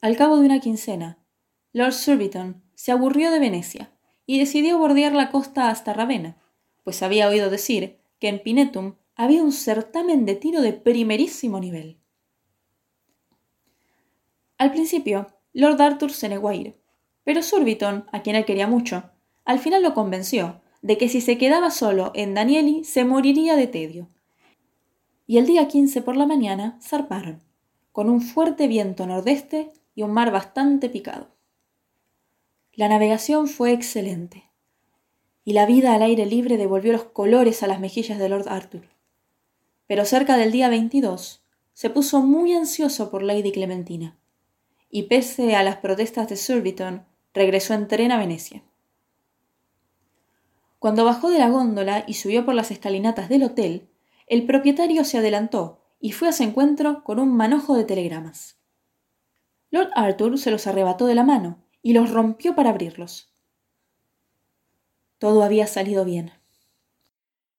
[0.00, 1.18] Al cabo de una quincena,
[1.72, 3.92] Lord Surbiton se aburrió de Venecia
[4.26, 6.36] y decidió bordear la costa hasta Ravenna
[6.88, 11.98] pues había oído decir que en Pinetum había un certamen de tiro de primerísimo nivel.
[14.56, 16.80] Al principio, Lord Arthur se negó a ir,
[17.24, 19.10] pero Surbiton, a quien él quería mucho,
[19.44, 23.66] al final lo convenció de que si se quedaba solo en Danieli se moriría de
[23.66, 24.08] tedio.
[25.26, 27.42] Y el día 15 por la mañana zarparon,
[27.92, 31.26] con un fuerte viento nordeste y un mar bastante picado.
[32.72, 34.48] La navegación fue excelente
[35.42, 38.90] y la vida al aire libre devolvió los colores a las mejillas de Lord Arthur.
[39.88, 41.42] Pero cerca del día 22
[41.72, 44.16] se puso muy ansioso por Lady Clementina,
[44.88, 48.62] y pese a las protestas de Surbiton, regresó en tren a Venecia.
[50.78, 53.88] Cuando bajó de la góndola y subió por las escalinatas del hotel,
[54.28, 58.57] el propietario se adelantó y fue a su encuentro con un manojo de telegramas.
[59.70, 63.32] Lord Arthur se los arrebató de la mano y los rompió para abrirlos.
[65.18, 66.32] Todo había salido bien.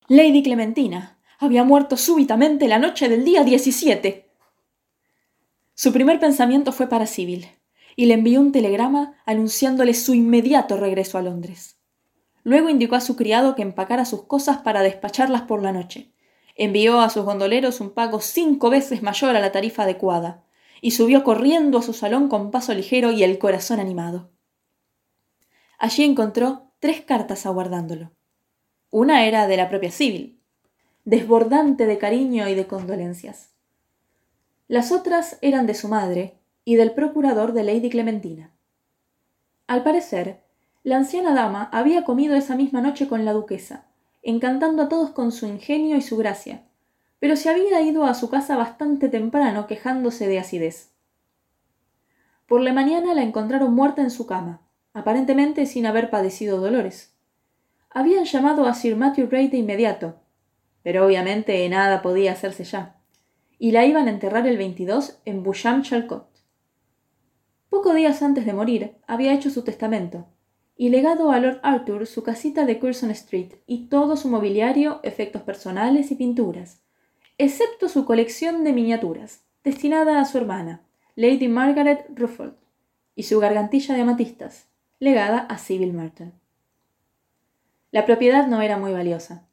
[0.08, 4.30] Lady Clementina había muerto súbitamente la noche del día 17.
[5.76, 7.48] Su primer pensamiento fue para Sibyl,
[7.96, 11.78] y le envió un telegrama anunciándole su inmediato regreso a Londres.
[12.44, 16.12] Luego indicó a su criado que empacara sus cosas para despacharlas por la noche.
[16.56, 20.44] Envió a sus gondoleros un pago cinco veces mayor a la tarifa adecuada,
[20.82, 24.30] y subió corriendo a su salón con paso ligero y el corazón animado.
[25.78, 28.12] Allí encontró tres cartas aguardándolo.
[28.92, 30.40] Una era de la propia Sibyl,
[31.06, 33.50] desbordante de cariño y de condolencias.
[34.68, 38.52] Las otras eran de su madre y del procurador de Lady Clementina.
[39.68, 40.44] Al parecer,
[40.84, 43.88] la anciana dama había comido esa misma noche con la duquesa,
[44.22, 46.69] encantando a todos con su ingenio y su gracia,
[47.20, 50.94] pero se había ido a su casa bastante temprano quejándose de acidez.
[52.48, 54.62] Por la mañana la encontraron muerta en su cama,
[54.94, 57.14] aparentemente sin haber padecido dolores.
[57.90, 60.16] Habían llamado a Sir Matthew Gray de inmediato,
[60.82, 62.96] pero obviamente nada podía hacerse ya,
[63.58, 66.28] y la iban a enterrar el 22 en Busham Chalcot.
[67.70, 70.28] Poco días antes de morir, había hecho su testamento,
[70.76, 75.42] y legado a Lord Arthur su casita de Curzon Street y todo su mobiliario, efectos
[75.42, 76.82] personales y pinturas,
[77.40, 80.82] excepto su colección de miniaturas, destinada a su hermana,
[81.16, 82.54] Lady Margaret Rufford,
[83.16, 84.68] y su gargantilla de amatistas,
[85.00, 86.34] legada a Sybil Merton.
[87.92, 89.48] La propiedad no era muy valiosa,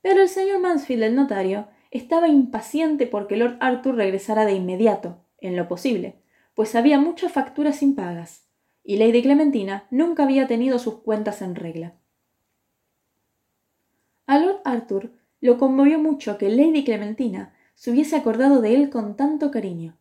[0.00, 5.56] pero el señor Mansfield, el notario, estaba impaciente porque Lord Arthur regresara de inmediato, en
[5.56, 6.16] lo posible,
[6.54, 8.46] pues había muchas facturas impagas,
[8.82, 11.92] y Lady Clementina nunca había tenido sus cuentas en regla.
[14.26, 15.12] A Lord Arthur
[15.46, 19.96] lo conmovió mucho que Lady Clementina se hubiese acordado de él con tanto cariño,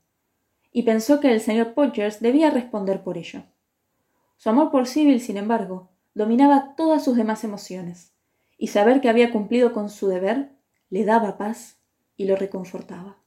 [0.71, 3.43] y pensó que el señor Podgers debía responder por ello.
[4.37, 8.11] Su amor por Sibyl, sin embargo, dominaba todas sus demás emociones,
[8.57, 10.49] y saber que había cumplido con su deber
[10.89, 11.77] le daba paz
[12.17, 13.17] y lo reconfortaba.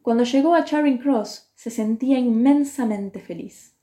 [0.00, 3.74] Cuando llegó a Charing Cross se sentía inmensamente feliz.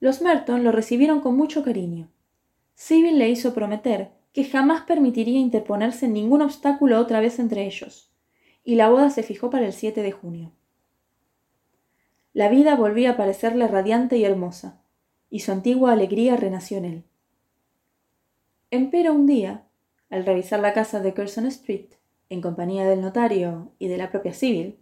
[0.00, 2.08] Los Merton lo recibieron con mucho cariño.
[2.74, 8.10] Sibyl le hizo prometer que jamás permitiría interponerse ningún obstáculo otra vez entre ellos,
[8.64, 10.52] y la boda se fijó para el 7 de junio.
[12.32, 14.80] La vida volvía a parecerle radiante y hermosa,
[15.28, 17.04] y su antigua alegría renació en él.
[18.70, 19.64] Empero un día,
[20.08, 21.88] al revisar la casa de Curzon Street,
[22.30, 24.78] en compañía del notario y de la propia Sibyl,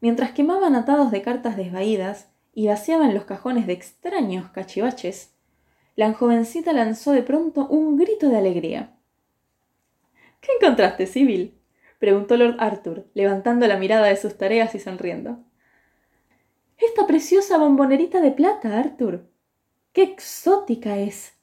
[0.00, 5.33] mientras quemaban atados de cartas desvaídas y vaciaban los cajones de extraños cachivaches,
[5.96, 8.96] la jovencita lanzó de pronto un grito de alegría.
[10.40, 11.58] ¿Qué encontraste, Sibyl?
[11.98, 15.38] preguntó Lord Arthur, levantando la mirada de sus tareas y sonriendo.
[16.76, 19.26] Esta preciosa bombonerita de plata, Arthur.
[19.92, 21.34] ¡Qué exótica es!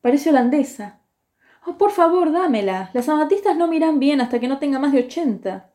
[0.00, 1.00] Parece holandesa.
[1.66, 2.90] Oh, por favor, dámela.
[2.94, 5.72] Las amatistas no miran bien hasta que no tenga más de ochenta.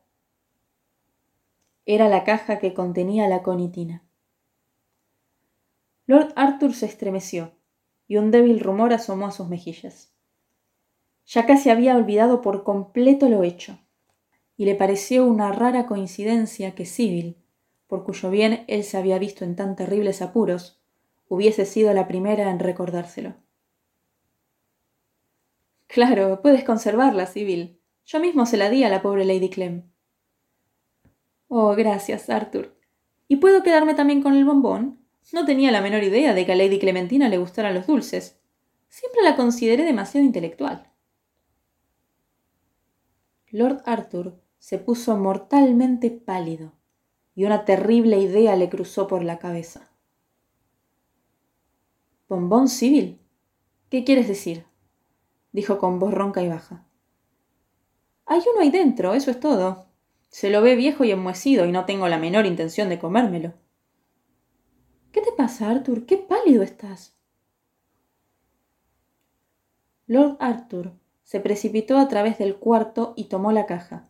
[1.86, 4.02] Era la caja que contenía la conitina.
[6.06, 7.57] Lord Arthur se estremeció
[8.08, 10.12] y un débil rumor asomó a sus mejillas.
[11.26, 13.78] Ya casi había olvidado por completo lo hecho,
[14.56, 17.36] y le pareció una rara coincidencia que Sibyl,
[17.86, 20.80] por cuyo bien él se había visto en tan terribles apuros,
[21.28, 23.34] hubiese sido la primera en recordárselo.
[25.86, 27.78] Claro, puedes conservarla, Sibyl.
[28.04, 29.90] Yo mismo se la di a la pobre Lady Clem.
[31.48, 32.74] Oh, gracias, Arthur.
[33.26, 34.98] ¿Y puedo quedarme también con el bombón?
[35.32, 38.40] No tenía la menor idea de que a Lady Clementina le gustaran los dulces.
[38.88, 40.90] Siempre la consideré demasiado intelectual.
[43.50, 46.72] Lord Arthur se puso mortalmente pálido
[47.34, 49.90] y una terrible idea le cruzó por la cabeza.
[52.28, 53.20] ¿Bombón civil?
[53.90, 54.64] ¿Qué quieres decir?
[55.52, 56.86] dijo con voz ronca y baja.
[58.26, 59.86] Hay uno ahí dentro, eso es todo.
[60.28, 63.54] Se lo ve viejo y enmohecido y no tengo la menor intención de comérmelo.
[65.12, 66.06] ¿Qué te pasa, Arthur?
[66.06, 67.14] ¡Qué pálido estás!
[70.06, 70.92] Lord Arthur
[71.22, 74.08] se precipitó a través del cuarto y tomó la caja.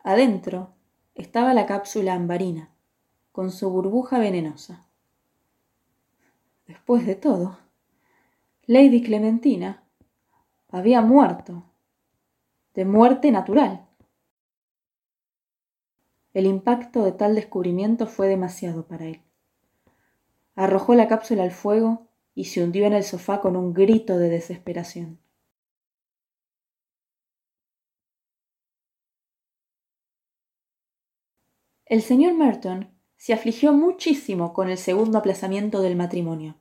[0.00, 0.74] Adentro
[1.14, 2.70] estaba la cápsula ambarina,
[3.32, 4.86] con su burbuja venenosa.
[6.66, 7.58] Después de todo,
[8.66, 9.82] Lady Clementina
[10.68, 11.64] había muerto,
[12.74, 13.86] de muerte natural.
[16.34, 19.25] El impacto de tal descubrimiento fue demasiado para él.
[20.56, 24.28] Arrojó la cápsula al fuego y se hundió en el sofá con un grito de
[24.28, 25.20] desesperación.
[31.84, 36.56] El señor Merton se afligió muchísimo con el segundo aplazamiento del matrimonio.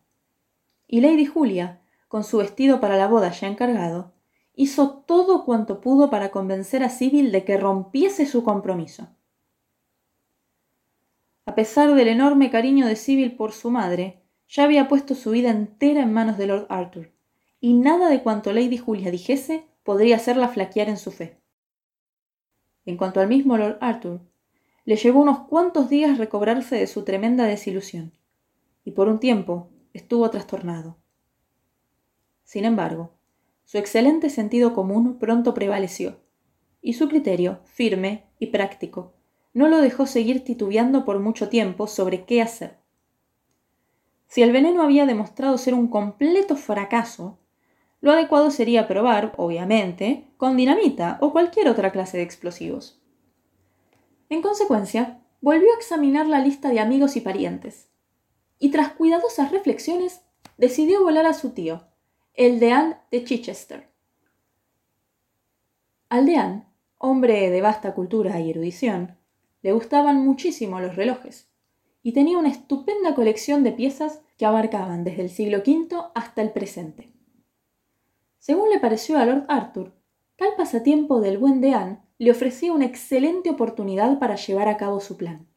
[0.87, 4.13] Y Lady Julia, con su vestido para la boda ya encargado,
[4.53, 9.14] hizo todo cuanto pudo para convencer a Sibyl de que rompiese su compromiso.
[11.45, 15.51] A pesar del enorme cariño de Sibyl por su madre, ya había puesto su vida
[15.51, 17.11] entera en manos de Lord Arthur,
[17.59, 21.39] y nada de cuanto Lady Julia dijese podría hacerla flaquear en su fe.
[22.85, 24.21] En cuanto al mismo Lord Arthur,
[24.85, 28.13] le llevó unos cuantos días recobrarse de su tremenda desilusión,
[28.83, 30.97] y por un tiempo estuvo trastornado.
[32.43, 33.13] Sin embargo,
[33.63, 36.19] su excelente sentido común pronto prevaleció,
[36.81, 39.13] y su criterio, firme y práctico,
[39.55, 42.77] no lo dejó seguir titubeando por mucho tiempo sobre qué hacer.
[44.27, 47.39] Si el veneno había demostrado ser un completo fracaso,
[48.01, 53.01] lo adecuado sería probar, obviamente, con dinamita o cualquier otra clase de explosivos.
[54.27, 57.87] En consecuencia, volvió a examinar la lista de amigos y parientes,
[58.59, 60.21] y tras cuidadosas reflexiones,
[60.57, 61.85] decidió volar a su tío,
[62.33, 63.87] el deán de Chichester.
[66.09, 69.15] Al deán, hombre de vasta cultura y erudición,
[69.65, 71.49] le gustaban muchísimo los relojes,
[72.03, 76.51] y tenía una estupenda colección de piezas que abarcaban desde el siglo V hasta el
[76.51, 77.11] presente.
[78.37, 79.91] Según le pareció a Lord Arthur,
[80.35, 85.17] tal pasatiempo del buen deán le ofrecía una excelente oportunidad para llevar a cabo su
[85.17, 85.47] plan.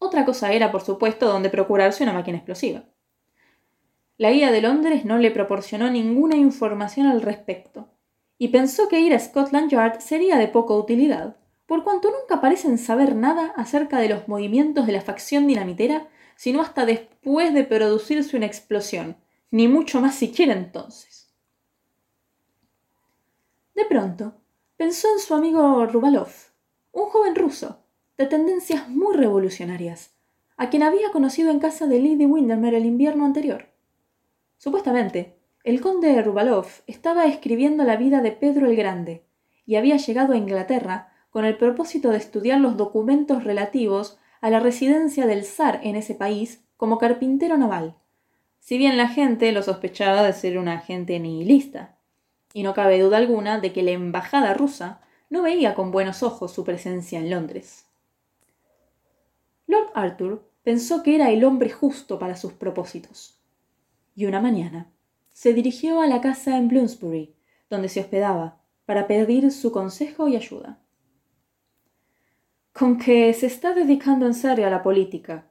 [0.00, 2.82] Otra cosa era, por supuesto, donde procurarse una máquina explosiva.
[4.16, 7.90] La guía de Londres no le proporcionó ninguna información al respecto,
[8.38, 11.36] y pensó que ir a Scotland Yard sería de poca utilidad,
[11.70, 16.62] por cuanto nunca parecen saber nada acerca de los movimientos de la facción dinamitera, sino
[16.62, 19.16] hasta después de producirse una explosión,
[19.52, 21.32] ni mucho más siquiera entonces.
[23.76, 24.34] De pronto,
[24.76, 26.32] pensó en su amigo Rubalov,
[26.90, 27.84] un joven ruso,
[28.18, 30.10] de tendencias muy revolucionarias,
[30.56, 33.68] a quien había conocido en casa de Lady Windermere el invierno anterior.
[34.58, 39.24] Supuestamente, el conde Rubalov estaba escribiendo la vida de Pedro el Grande
[39.64, 44.60] y había llegado a Inglaterra con el propósito de estudiar los documentos relativos a la
[44.60, 47.94] residencia del zar en ese país como carpintero naval,
[48.58, 51.96] si bien la gente lo sospechaba de ser un agente nihilista
[52.52, 56.52] y no cabe duda alguna de que la embajada rusa no veía con buenos ojos
[56.52, 57.86] su presencia en Londres.
[59.66, 63.38] Lord Arthur pensó que era el hombre justo para sus propósitos,
[64.16, 64.90] y una mañana
[65.32, 67.34] se dirigió a la casa en Bloomsbury,
[67.70, 70.80] donde se hospedaba, para pedir su consejo y ayuda.
[72.80, 75.50] ¿Con qué se está dedicando en serio a la política?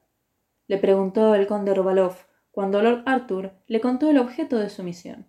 [0.65, 2.15] le preguntó el conde Rovalov
[2.49, 5.27] cuando Lord Arthur le contó el objeto de su misión.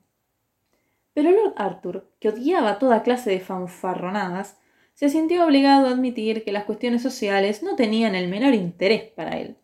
[1.13, 4.59] Pero Lord Arthur, que odiaba toda clase de fanfarronadas,
[4.95, 9.39] se sintió obligado a admitir que las cuestiones sociales no tenían el menor interés para
[9.39, 9.59] él,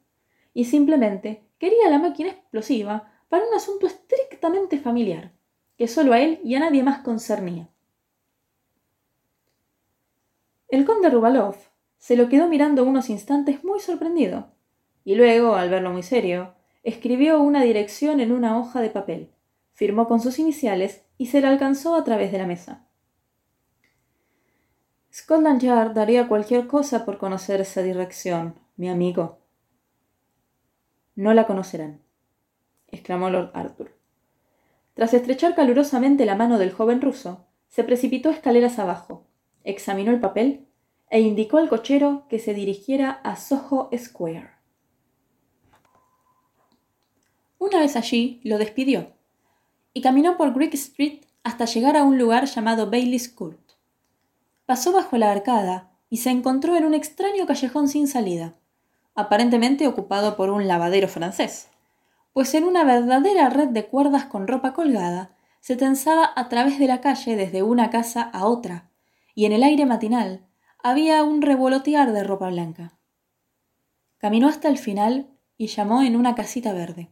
[0.53, 5.33] y simplemente quería la máquina explosiva para un asunto estrictamente familiar,
[5.79, 7.71] que solo a él y a nadie más concernía.
[10.69, 11.57] El conde Rubalov
[12.07, 14.53] se lo quedó mirando unos instantes muy sorprendido,
[15.03, 16.55] y luego, al verlo muy serio,
[16.85, 19.33] escribió una dirección en una hoja de papel,
[19.73, 22.87] firmó con sus iniciales y se la alcanzó a través de la mesa.
[25.13, 29.41] Scotland Yard daría cualquier cosa por conocer esa dirección, mi amigo.
[31.17, 32.03] No la conocerán,
[32.87, 33.99] exclamó Lord Arthur.
[34.95, 39.27] Tras estrechar calurosamente la mano del joven ruso, se precipitó escaleras abajo,
[39.65, 40.67] examinó el papel
[41.11, 44.51] e indicó al cochero que se dirigiera a Soho Square.
[47.59, 49.13] Una vez allí, lo despidió
[49.93, 53.73] y caminó por Greek Street hasta llegar a un lugar llamado Bailey's Court.
[54.67, 58.55] Pasó bajo la arcada y se encontró en un extraño callejón sin salida,
[59.15, 61.69] aparentemente ocupado por un lavadero francés,
[62.33, 65.31] pues en una verdadera red de cuerdas con ropa colgada
[65.61, 68.91] se tensaba a través de la calle desde una casa a otra,
[69.35, 70.46] y en el aire matinal
[70.89, 72.97] había un revolotear de ropa blanca.
[74.19, 75.27] Caminó hasta el final
[75.57, 77.11] y llamó en una casita verde.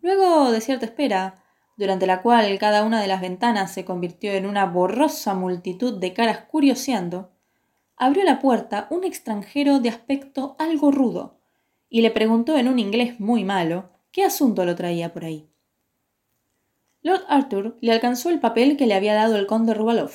[0.00, 1.44] Luego de cierta espera,
[1.76, 6.12] durante la cual cada una de las ventanas se convirtió en una borrosa multitud de
[6.12, 7.30] caras curioseando,
[7.94, 11.38] abrió la puerta un extranjero de aspecto algo rudo,
[11.88, 15.48] y le preguntó en un inglés muy malo qué asunto lo traía por ahí.
[17.02, 20.10] Lord Arthur le alcanzó el papel que le había dado el conde Rubalov.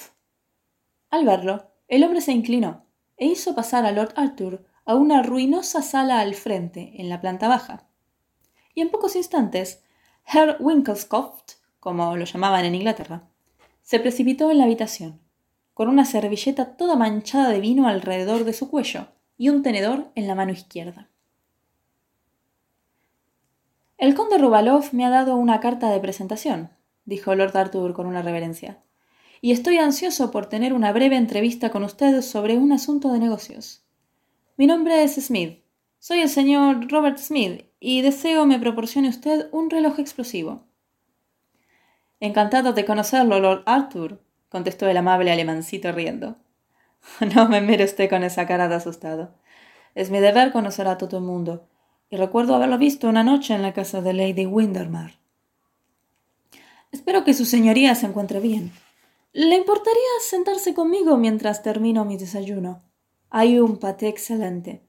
[1.09, 2.85] Al verlo, el hombre se inclinó
[3.17, 7.47] e hizo pasar a Lord Arthur a una ruinosa sala al frente, en la planta
[7.47, 7.87] baja,
[8.73, 9.83] y en pocos instantes,
[10.25, 13.27] Herr Winkelscoft, como lo llamaban en Inglaterra,
[13.81, 15.21] se precipitó en la habitación,
[15.73, 19.07] con una servilleta toda manchada de vino alrededor de su cuello
[19.37, 21.09] y un tenedor en la mano izquierda.
[23.97, 26.69] El conde Rubalov me ha dado una carta de presentación,
[27.05, 28.83] dijo Lord Arthur con una reverencia,
[29.41, 33.83] y estoy ansioso por tener una breve entrevista con usted sobre un asunto de negocios.
[34.57, 35.63] Mi nombre es Smith.
[35.99, 40.63] Soy el señor Robert Smith y deseo me proporcione usted un reloj explosivo.
[42.19, 46.37] Encantado de conocerlo, Lord Arthur, contestó el amable alemancito riendo.
[47.35, 49.35] No me mire usted con esa cara de asustado.
[49.93, 51.67] Es mi deber conocer a todo el mundo,
[52.09, 55.17] y recuerdo haberlo visto una noche en la casa de Lady Windermere.
[56.91, 58.71] Espero que su señoría se encuentre bien.
[59.37, 62.83] ¿Le importaría sentarse conmigo mientras termino mi desayuno?
[63.29, 64.87] Hay un paté excelente.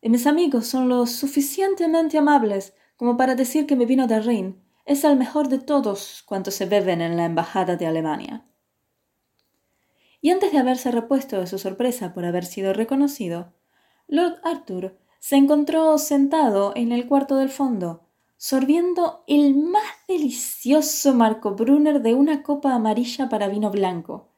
[0.00, 4.62] Y mis amigos son lo suficientemente amables como para decir que mi vino de Rhin
[4.84, 8.46] es el mejor de todos cuantos se beben en la embajada de Alemania.
[10.20, 13.52] Y antes de haberse repuesto de su sorpresa por haber sido reconocido,
[14.06, 18.07] Lord Arthur se encontró sentado en el cuarto del fondo,
[18.38, 24.28] sorbiendo el más delicioso Marco Brunner de una copa amarilla para vino blanco,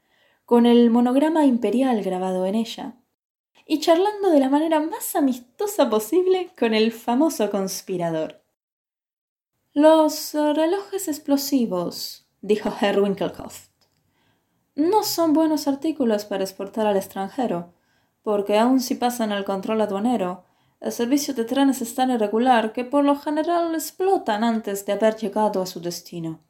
[0.46, 2.96] con el monograma imperial grabado en ella,
[3.66, 8.42] y charlando de la manera más amistosa posible con el famoso conspirador.
[9.74, 13.68] Los relojes explosivos, dijo Herr Winkelhoff,
[14.74, 17.74] no son buenos artículos para exportar al extranjero,
[18.22, 20.44] porque aun si pasan el control aduanero,
[20.80, 25.14] el servicio de trenes es tan irregular que por lo general explotan antes de haber
[25.16, 26.40] llegado a su destino.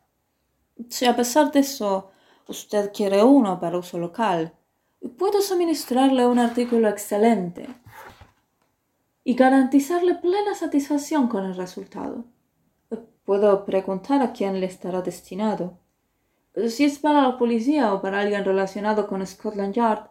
[0.88, 2.10] Si a pesar de eso
[2.46, 4.54] usted quiere uno para uso local,
[5.18, 7.66] puedo suministrarle un artículo excelente
[9.24, 12.24] y garantizarle plena satisfacción con el resultado.
[13.24, 15.78] Puedo preguntar a quién le estará destinado.
[16.68, 20.08] Si es para la policía o para alguien relacionado con Scotland Yard,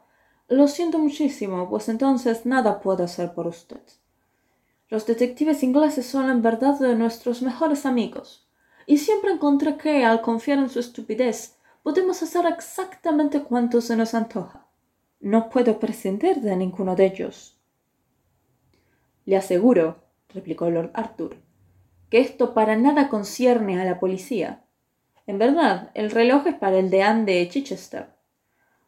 [0.50, 3.82] lo siento muchísimo, pues entonces nada puedo hacer por usted.
[4.90, 8.50] Los detectives ingleses son en verdad de nuestros mejores amigos,
[8.88, 14.16] y siempre encontré que, al confiar en su estupidez, podemos hacer exactamente cuanto se nos
[14.16, 14.68] antoja.
[15.20, 17.60] No puedo prescindir de ninguno de ellos.
[19.26, 21.38] Le aseguro, replicó Lord Arthur,
[22.10, 24.66] que esto para nada concierne a la policía.
[25.28, 28.10] En verdad, el reloj es para el deán de Chichester.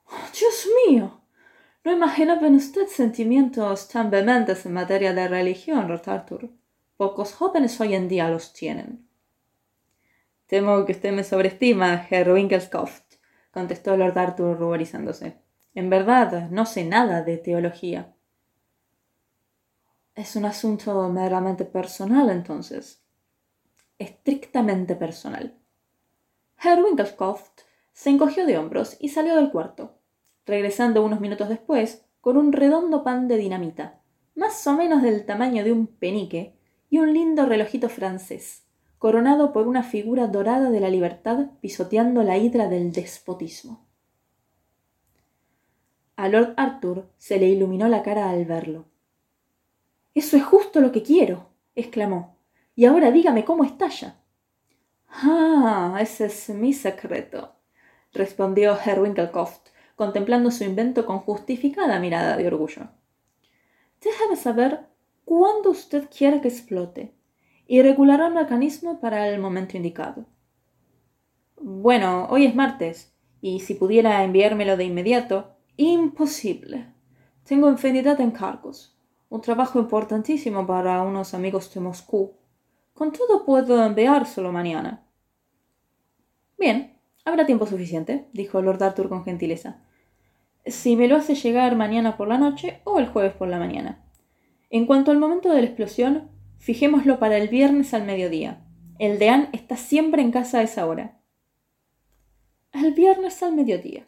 [0.07, 1.20] Oh, Dios mío.
[1.83, 6.49] No imaginaba usted sentimientos tan vehementes en materia de religión, Lord Arthur.
[6.95, 9.07] Pocos jóvenes hoy en día los tienen.
[10.45, 13.15] Temo que usted me sobreestima, Herr Winkelscoft,
[13.49, 15.41] contestó Lord Arthur ruborizándose.
[15.73, 18.13] En verdad, no sé nada de teología.
[20.13, 23.01] Es un asunto meramente personal, entonces.
[23.97, 25.57] Estrictamente personal.
[26.61, 27.61] Herr Winkelscoft
[27.91, 30.00] se encogió de hombros y salió del cuarto
[30.51, 34.01] regresando unos minutos después con un redondo pan de dinamita,
[34.35, 36.57] más o menos del tamaño de un penique,
[36.89, 38.65] y un lindo relojito francés,
[38.97, 43.87] coronado por una figura dorada de la libertad pisoteando la hidra del despotismo.
[46.17, 48.89] A Lord Arthur se le iluminó la cara al verlo.
[50.13, 52.35] Eso es justo lo que quiero, exclamó.
[52.75, 54.17] Y ahora dígame cómo estalla.
[55.07, 57.55] Ah, ese es mi secreto,
[58.11, 59.70] respondió Herr Winkelkoft,
[60.01, 62.87] contemplando su invento con justificada mirada de orgullo.
[64.03, 64.87] Déjame saber
[65.25, 67.13] cuándo usted quiere que explote
[67.67, 70.25] y regulará el mecanismo para el momento indicado.
[71.55, 75.51] Bueno, hoy es martes, y si pudiera enviármelo de inmediato.
[75.77, 76.87] Imposible.
[77.43, 78.97] Tengo infinidad de encargos.
[79.29, 82.37] Un trabajo importantísimo para unos amigos de Moscú.
[82.95, 85.05] Con todo puedo enviárselo mañana.
[86.57, 89.83] Bien, habrá tiempo suficiente, dijo Lord Arthur con gentileza
[90.65, 94.03] si me lo hace llegar mañana por la noche o el jueves por la mañana.
[94.69, 96.29] En cuanto al momento de la explosión,
[96.59, 98.65] fijémoslo para el viernes al mediodía.
[98.99, 101.19] El deán está siempre en casa a esa hora.
[102.71, 104.07] El viernes al mediodía,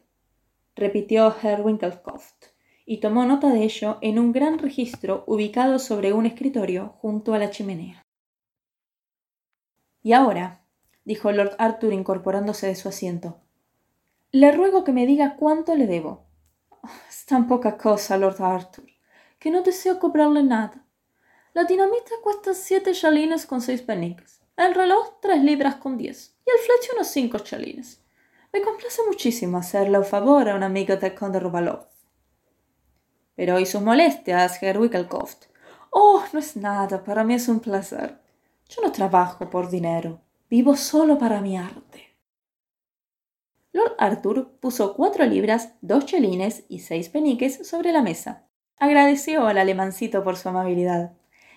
[0.75, 2.45] repitió Herr Winkelkoft,
[2.85, 7.39] y tomó nota de ello en un gran registro ubicado sobre un escritorio junto a
[7.39, 8.03] la chimenea.
[10.01, 10.65] Y ahora,
[11.05, 13.39] dijo Lord Arthur incorporándose de su asiento,
[14.31, 16.25] le ruego que me diga cuánto le debo.
[17.09, 18.85] Es tan poca cosa, Lord Arthur,
[19.39, 20.85] que no deseo cobrarle nada.
[21.53, 26.51] La dinamita cuesta siete chalines con seis peniques, el reloj tres libras con diez y
[26.51, 28.01] el fleche unos cinco chalines.
[28.51, 31.87] Me complace muchísimo hacerle un favor a un amigo del conde Rubalov.
[33.35, 35.45] Pero ¿y sus molestias, Herr Wickelkoft?
[35.89, 38.19] Oh, no es nada, para mí es un placer.
[38.69, 42.12] Yo no trabajo por dinero, vivo solo para mi arte.
[43.73, 48.47] Lord Arthur puso cuatro libras, dos chelines y seis peniques sobre la mesa.
[48.77, 51.13] Agradeció al alemancito por su amabilidad,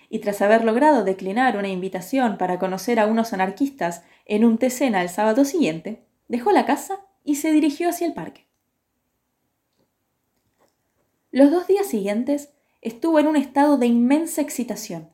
[0.09, 5.03] y tras haber logrado declinar una invitación para conocer a unos anarquistas en un tecena
[5.03, 8.47] el sábado siguiente, dejó la casa y se dirigió hacia el parque.
[11.29, 15.11] Los dos días siguientes estuvo en un estado de inmensa excitación,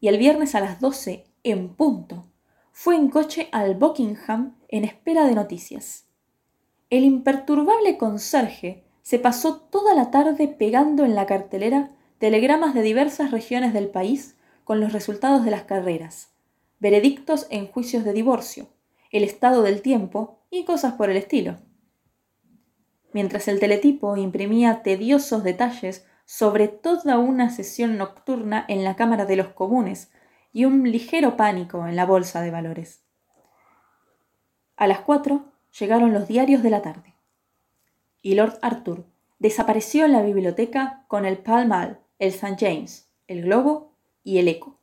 [0.00, 2.26] y el viernes a las doce, en punto,
[2.72, 6.06] fue en coche al Buckingham en espera de noticias.
[6.94, 13.32] El imperturbable conserje se pasó toda la tarde pegando en la cartelera telegramas de diversas
[13.32, 16.36] regiones del país con los resultados de las carreras,
[16.78, 18.68] veredictos en juicios de divorcio,
[19.10, 21.56] el estado del tiempo y cosas por el estilo.
[23.12, 29.34] Mientras el teletipo imprimía tediosos detalles sobre toda una sesión nocturna en la Cámara de
[29.34, 30.12] los Comunes
[30.52, 33.02] y un ligero pánico en la Bolsa de Valores.
[34.76, 37.14] A las cuatro llegaron los diarios de la tarde.
[38.22, 39.04] Y Lord Arthur
[39.38, 42.56] desapareció en la biblioteca con el Pall Mall, el St.
[42.58, 43.92] James, el Globo
[44.22, 44.78] y el Eco.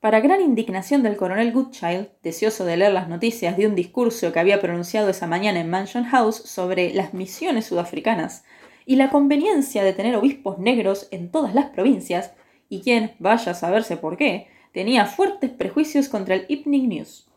[0.00, 4.38] Para gran indignación del coronel Goodchild, deseoso de leer las noticias de un discurso que
[4.38, 8.44] había pronunciado esa mañana en Mansion House sobre las misiones sudafricanas
[8.86, 12.32] y la conveniencia de tener obispos negros en todas las provincias,
[12.68, 17.27] y quien, vaya a saberse por qué, tenía fuertes prejuicios contra el Evening News.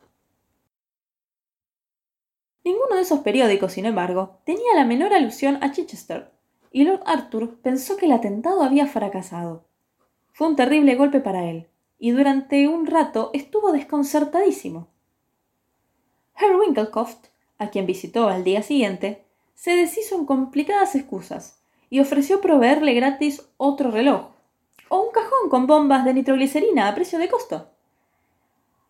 [2.63, 6.31] Ninguno de esos periódicos, sin embargo, tenía la menor alusión a Chichester,
[6.71, 9.65] y Lord Arthur pensó que el atentado había fracasado.
[10.31, 11.67] Fue un terrible golpe para él,
[11.97, 14.87] y durante un rato estuvo desconcertadísimo.
[16.35, 17.27] Herr Winklecoft,
[17.57, 19.25] a quien visitó al día siguiente,
[19.55, 24.27] se deshizo en complicadas excusas y ofreció proveerle gratis otro reloj
[24.87, 27.69] o un cajón con bombas de nitroglicerina a precio de costo.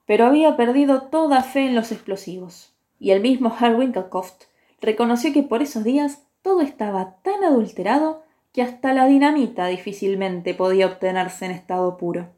[0.06, 2.71] Pero había perdido toda fe en los explosivos
[3.02, 4.44] y el mismo Herr Winklecoft
[4.80, 8.24] reconoció que por esos días todo estaba tan adulterado
[8.54, 12.30] que hasta la dinamita difícilmente podía obtenerse en estado puro.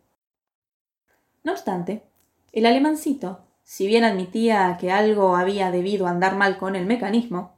[1.44, 2.04] No obstante,
[2.54, 7.58] el alemancito, si bien admitía que algo había debido andar mal con el mecanismo,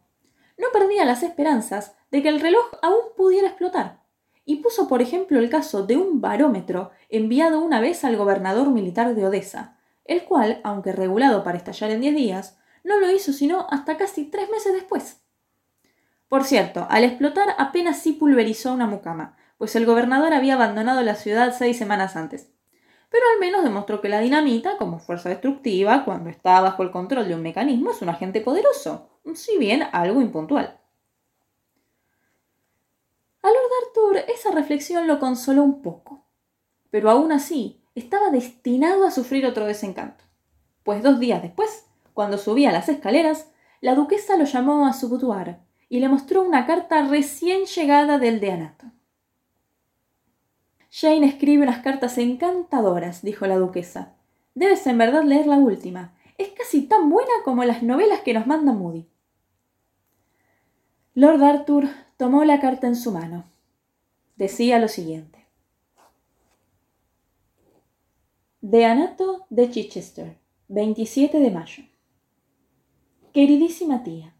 [0.57, 3.99] no perdía las esperanzas de que el reloj aún pudiera explotar,
[4.45, 9.13] y puso por ejemplo el caso de un barómetro enviado una vez al gobernador militar
[9.13, 13.67] de Odessa, el cual, aunque regulado para estallar en diez días, no lo hizo sino
[13.69, 15.21] hasta casi tres meses después.
[16.29, 21.15] Por cierto, al explotar apenas sí pulverizó una mucama, pues el gobernador había abandonado la
[21.15, 22.51] ciudad seis semanas antes.
[23.09, 27.27] Pero al menos demostró que la dinamita, como fuerza destructiva, cuando está bajo el control
[27.27, 30.79] de un mecanismo, es un agente poderoso, si bien algo impuntual.
[33.41, 36.25] A Lord Arthur esa reflexión lo consoló un poco,
[36.91, 40.23] pero aún así estaba destinado a sufrir otro desencanto,
[40.83, 41.85] pues dos días después
[42.15, 43.51] cuando subía las escaleras,
[43.81, 45.57] la duquesa lo llamó a su boudoir
[45.89, 48.85] y le mostró una carta recién llegada del deanato.
[50.89, 54.13] Jane escribe unas cartas encantadoras, dijo la duquesa.
[54.53, 56.15] Debes en verdad leer la última.
[56.37, 59.09] Es casi tan buena como las novelas que nos manda Moody.
[61.15, 63.43] Lord Arthur tomó la carta en su mano.
[64.37, 65.45] Decía lo siguiente.
[68.61, 70.37] Deanato de Chichester,
[70.69, 71.83] 27 de mayo.
[73.35, 74.33] Queridísima tía,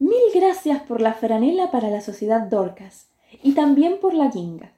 [0.00, 3.08] mil gracias por la franela para la sociedad Dorcas
[3.40, 4.72] y también por la guinga.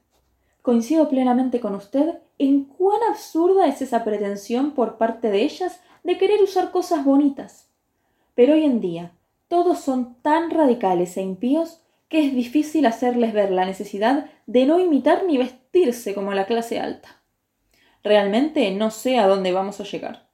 [0.61, 6.19] Coincido plenamente con usted en cuán absurda es esa pretensión por parte de ellas de
[6.19, 7.71] querer usar cosas bonitas.
[8.35, 9.13] Pero hoy en día
[9.47, 14.79] todos son tan radicales e impíos que es difícil hacerles ver la necesidad de no
[14.79, 17.19] imitar ni vestirse como la clase alta.
[18.03, 20.26] Realmente no sé a dónde vamos a llegar.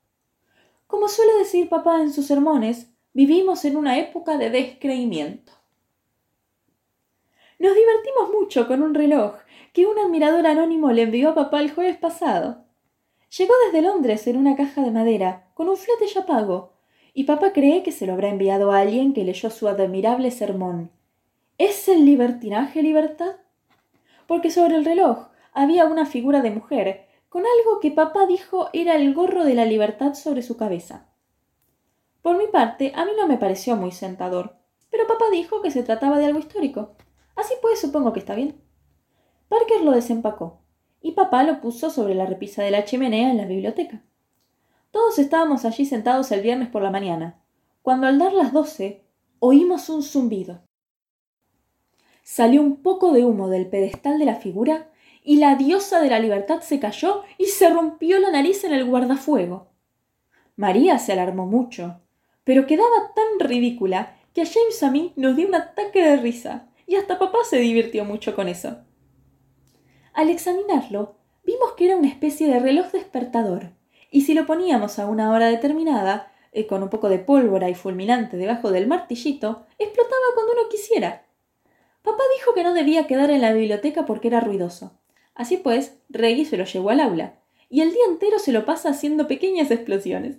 [0.94, 5.52] Como suele decir papá en sus sermones, vivimos en una época de descreimiento.
[7.58, 9.38] Nos divertimos mucho con un reloj
[9.74, 12.66] que un admirador anónimo le envió a papá el jueves pasado.
[13.36, 16.74] Llegó desde Londres en una caja de madera, con un flete ya pago,
[17.16, 20.92] y papá cree que se lo habrá enviado a alguien que leyó su admirable sermón.
[21.58, 23.38] ¿Es el libertinaje libertad?
[24.28, 27.03] Porque sobre el reloj había una figura de mujer
[27.34, 31.10] con algo que papá dijo era el gorro de la libertad sobre su cabeza.
[32.22, 34.58] Por mi parte, a mí no me pareció muy sentador,
[34.92, 36.96] pero papá dijo que se trataba de algo histórico.
[37.36, 38.62] Así pues, supongo que está bien.
[39.50, 40.62] Parker lo desempacó,
[41.02, 44.04] y papá lo puso sobre la repisa de la chimenea en la biblioteca.
[44.92, 47.42] Todos estábamos allí sentados el viernes por la mañana,
[47.82, 49.08] cuando al dar las doce
[49.40, 50.62] oímos un zumbido.
[52.22, 54.92] Salió un poco de humo del pedestal de la figura
[55.24, 58.86] y la diosa de la libertad se cayó y se rompió la nariz en el
[58.86, 59.70] guardafuego.
[60.56, 62.02] María se alarmó mucho,
[62.44, 66.70] pero quedaba tan ridícula que a James a mí nos dio un ataque de risa,
[66.86, 68.78] y hasta papá se divirtió mucho con eso.
[70.14, 73.72] Al examinarlo, vimos que era una especie de reloj despertador,
[74.12, 77.76] y si lo poníamos a una hora determinada, eh, con un poco de pólvora y
[77.76, 81.26] fulminante debajo del martillito, explotaba cuando uno quisiera.
[82.04, 85.00] Papá dijo que no debía quedar en la biblioteca porque era ruidoso.
[85.36, 87.40] Así pues, Reggie se lo llevó al aula,
[87.70, 90.38] y el día entero se lo pasa haciendo pequeñas explosiones.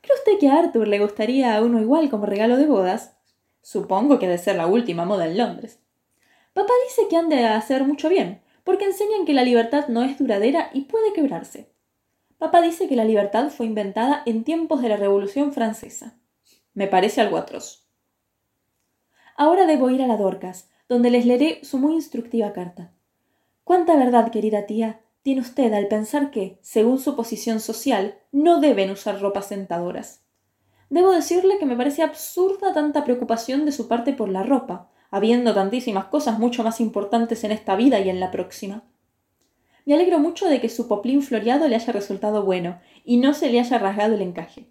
[0.00, 3.16] ¿Cree usted que a Arthur le gustaría a uno igual como regalo de bodas?
[3.62, 5.80] Supongo que ha de ser la última moda en Londres.
[6.52, 10.18] Papá dice que han de hacer mucho bien, porque enseñan que la libertad no es
[10.18, 11.72] duradera y puede quebrarse.
[12.38, 16.18] Papá dice que la libertad fue inventada en tiempos de la Revolución Francesa.
[16.74, 17.88] Me parece algo atroz.
[19.36, 22.92] Ahora debo ir a la Dorcas, donde les leeré su muy instructiva carta.
[23.68, 28.90] Cuánta verdad, querida tía, tiene usted al pensar que, según su posición social, no deben
[28.90, 30.24] usar ropas sentadoras.
[30.88, 35.52] Debo decirle que me parece absurda tanta preocupación de su parte por la ropa, habiendo
[35.52, 38.84] tantísimas cosas mucho más importantes en esta vida y en la próxima.
[39.84, 43.50] Me alegro mucho de que su poplín floreado le haya resultado bueno y no se
[43.50, 44.70] le haya rasgado el encaje.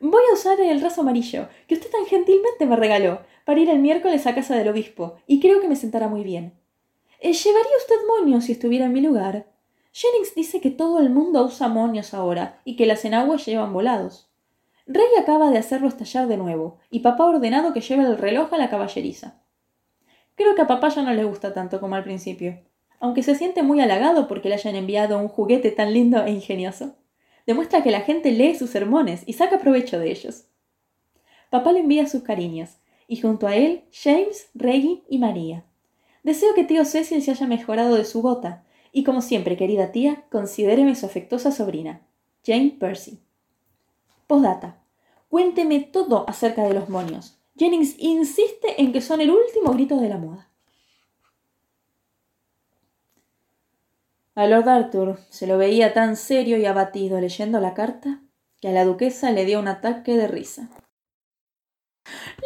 [0.00, 3.78] Voy a usar el raso amarillo, que usted tan gentilmente me regaló, para ir el
[3.78, 6.60] miércoles a casa del obispo, y creo que me sentará muy bien.
[7.22, 9.46] Eh, ¿Llevaría usted moño si estuviera en mi lugar?
[9.92, 14.28] Jennings dice que todo el mundo usa moños ahora y que las enaguas llevan volados.
[14.86, 18.52] Rey acaba de hacerlo estallar de nuevo, y papá ha ordenado que lleve el reloj
[18.52, 19.40] a la caballeriza.
[20.34, 22.58] Creo que a papá ya no le gusta tanto como al principio
[23.02, 26.94] aunque se siente muy halagado porque le hayan enviado un juguete tan lindo e ingenioso.
[27.48, 30.46] Demuestra que la gente lee sus sermones y saca provecho de ellos.
[31.50, 32.76] Papá le envía sus cariños,
[33.08, 35.64] y junto a él, James, Reggie y María.
[36.22, 40.24] Deseo que tío Cecil se haya mejorado de su gota, y como siempre, querida tía,
[40.30, 42.02] considéreme su afectuosa sobrina,
[42.44, 43.20] Jane Percy.
[44.26, 44.82] Postdata.
[45.28, 47.38] Cuénteme todo acerca de los monios.
[47.56, 50.50] Jennings insiste en que son el último grito de la moda.
[54.34, 58.20] A Lord Arthur se lo veía tan serio y abatido leyendo la carta
[58.60, 60.70] que a la duquesa le dio un ataque de risa.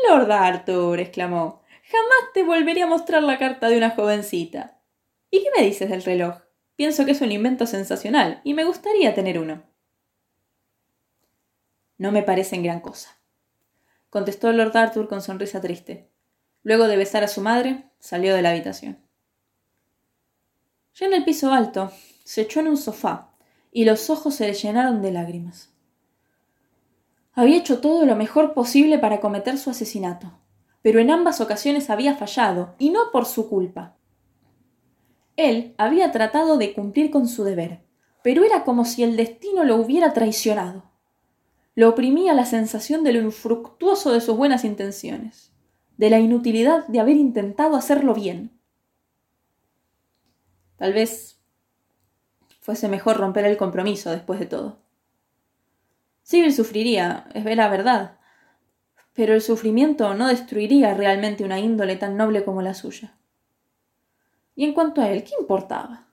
[0.08, 4.80] Lord Arthur, exclamó, jamás te volvería a mostrar la carta de una jovencita.
[5.30, 6.38] ¿Y qué me dices del reloj?
[6.74, 9.62] Pienso que es un invento sensacional y me gustaría tener uno.
[11.98, 13.18] No me parecen gran cosa,
[14.10, 16.10] contestó Lord Arthur con sonrisa triste.
[16.62, 18.98] Luego de besar a su madre, salió de la habitación.
[20.94, 21.92] Ya en el piso alto,
[22.24, 23.30] se echó en un sofá
[23.70, 25.72] y los ojos se le llenaron de lágrimas.
[27.32, 30.38] Había hecho todo lo mejor posible para cometer su asesinato,
[30.86, 33.96] pero en ambas ocasiones había fallado, y no por su culpa.
[35.34, 37.80] Él había tratado de cumplir con su deber,
[38.22, 40.84] pero era como si el destino lo hubiera traicionado.
[41.74, 45.50] Lo oprimía la sensación de lo infructuoso de sus buenas intenciones,
[45.96, 48.56] de la inutilidad de haber intentado hacerlo bien.
[50.76, 51.40] Tal vez
[52.60, 54.78] fuese mejor romper el compromiso después de todo.
[56.22, 58.20] Sibyl sufriría, es la verdad,
[59.16, 63.16] pero el sufrimiento no destruiría realmente una índole tan noble como la suya.
[64.54, 66.08] Y en cuanto a él, ¿qué importaba?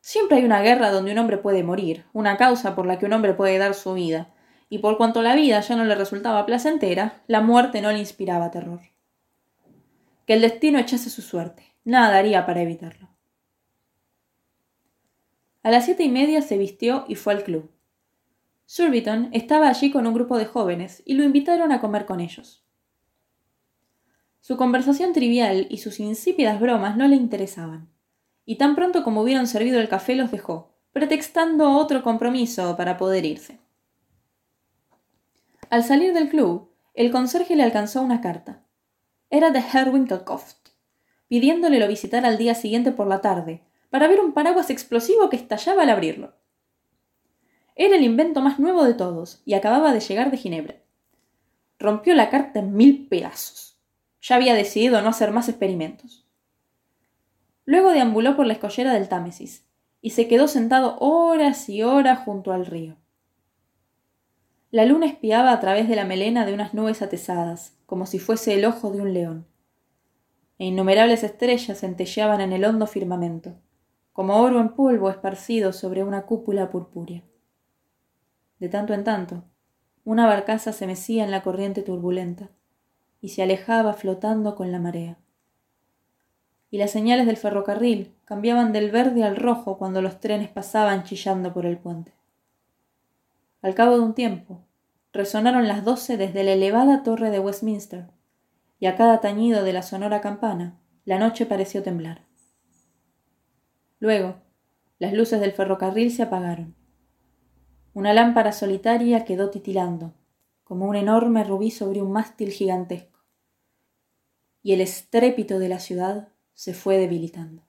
[0.00, 3.12] Siempre hay una guerra donde un hombre puede morir, una causa por la que un
[3.12, 4.28] hombre puede dar su vida,
[4.68, 8.52] y por cuanto la vida ya no le resultaba placentera, la muerte no le inspiraba
[8.52, 8.80] terror.
[10.26, 13.08] Que el destino echase su suerte, nada haría para evitarlo.
[15.64, 17.68] A las siete y media se vistió y fue al club.
[18.66, 22.64] Surbiton estaba allí con un grupo de jóvenes y lo invitaron a comer con ellos.
[24.40, 27.88] Su conversación trivial y sus insípidas bromas no le interesaban,
[28.44, 33.24] y tan pronto como hubieron servido el café los dejó, pretextando otro compromiso para poder
[33.24, 33.60] irse.
[35.70, 38.64] Al salir del club, el conserje le alcanzó una carta.
[39.30, 40.70] Era de Herr Winkelkoft,
[41.28, 45.36] pidiéndole lo visitara al día siguiente por la tarde, para ver un paraguas explosivo que
[45.36, 46.34] estallaba al abrirlo.
[47.76, 50.76] Era el invento más nuevo de todos, y acababa de llegar de Ginebra.
[51.78, 53.78] Rompió la carta en mil pedazos.
[54.20, 56.26] Ya había decidido no hacer más experimentos.
[57.64, 59.64] Luego deambuló por la escollera del Támesis,
[60.00, 62.96] y se quedó sentado horas y horas junto al río.
[64.72, 68.54] La luna espiaba a través de la melena de unas nubes atesadas, como si fuese
[68.54, 69.46] el ojo de un león.
[70.58, 73.54] E innumerables estrellas centelleaban en el hondo firmamento
[74.16, 77.22] como oro en polvo esparcido sobre una cúpula purpúrea.
[78.58, 79.44] De tanto en tanto,
[80.04, 82.48] una barcaza se mecía en la corriente turbulenta
[83.20, 85.18] y se alejaba flotando con la marea.
[86.70, 91.52] y las señales del ferrocarril cambiaban del verde al rojo cuando los trenes pasaban chillando
[91.52, 92.12] por el puente.
[93.62, 94.60] Al cabo de un tiempo,
[95.12, 98.06] resonaron las doce desde la elevada torre de Westminster,
[98.78, 102.22] y a cada tañido de la sonora campana, la noche pareció temblar.
[104.00, 104.36] Luego,
[104.98, 106.74] las luces del ferrocarril se apagaron.
[107.96, 110.12] Una lámpara solitaria quedó titilando,
[110.64, 113.20] como un enorme rubí sobre un mástil gigantesco,
[114.62, 117.62] y el estrépito de la ciudad se fue debilitando.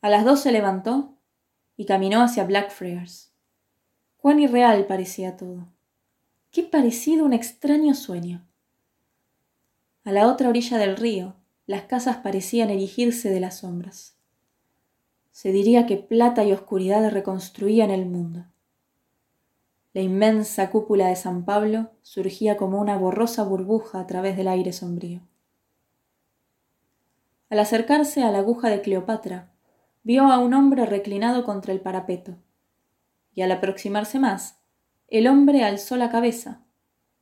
[0.00, 1.14] A las dos se levantó
[1.76, 3.30] y caminó hacia Blackfriars.
[4.16, 5.68] Cuán irreal parecía todo.
[6.50, 8.44] Qué parecido un extraño sueño.
[10.02, 11.36] A la otra orilla del río,
[11.66, 14.15] las casas parecían erigirse de las sombras.
[15.36, 18.46] Se diría que plata y oscuridad reconstruían el mundo.
[19.92, 24.72] La inmensa cúpula de San Pablo surgía como una borrosa burbuja a través del aire
[24.72, 25.20] sombrío.
[27.50, 29.52] Al acercarse a la aguja de Cleopatra,
[30.04, 32.38] vio a un hombre reclinado contra el parapeto,
[33.34, 34.58] y al aproximarse más,
[35.06, 36.62] el hombre alzó la cabeza,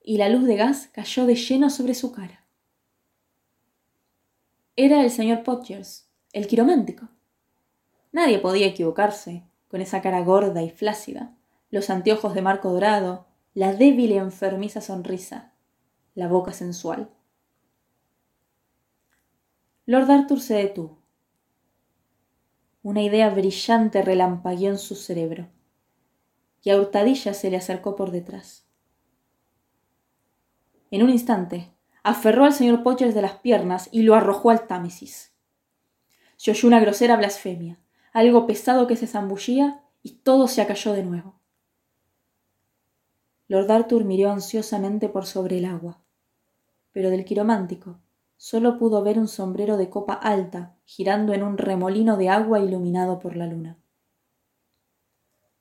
[0.01, 2.47] y la luz de gas cayó de lleno sobre su cara.
[4.77, 7.09] Era el señor Podgers, el quiromántico.
[8.15, 11.35] Nadie podía equivocarse, con esa cara gorda y flácida,
[11.71, 15.53] los anteojos de marco dorado, la débil y enfermiza sonrisa,
[16.15, 17.11] la boca sensual.
[19.85, 21.03] Lord Arthur se detuvo.
[22.85, 25.49] Una idea brillante relampagueó en su cerebro,
[26.63, 28.65] y a hurtadilla se le acercó por detrás.
[30.93, 31.73] En un instante,
[32.05, 35.35] aferró al señor Pochers de las piernas y lo arrojó al Támesis.
[36.37, 37.81] Se oyó una grosera blasfemia,
[38.15, 41.35] algo pesado que se zambullía y todo se acalló de nuevo.
[43.49, 46.01] Lord Arthur miró ansiosamente por sobre el agua,
[46.93, 47.99] pero del quiromántico
[48.37, 53.19] solo pudo ver un sombrero de copa alta girando en un remolino de agua iluminado
[53.19, 53.79] por la luna.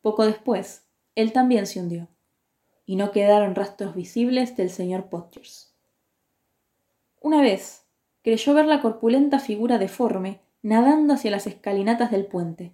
[0.02, 0.84] Poco después,
[1.16, 2.08] él también se hundió,
[2.86, 5.74] y no quedaron rastros visibles del señor Podgers.
[7.20, 7.88] Una vez
[8.22, 12.72] creyó ver la corpulenta figura deforme nadando hacia las escalinatas del puente,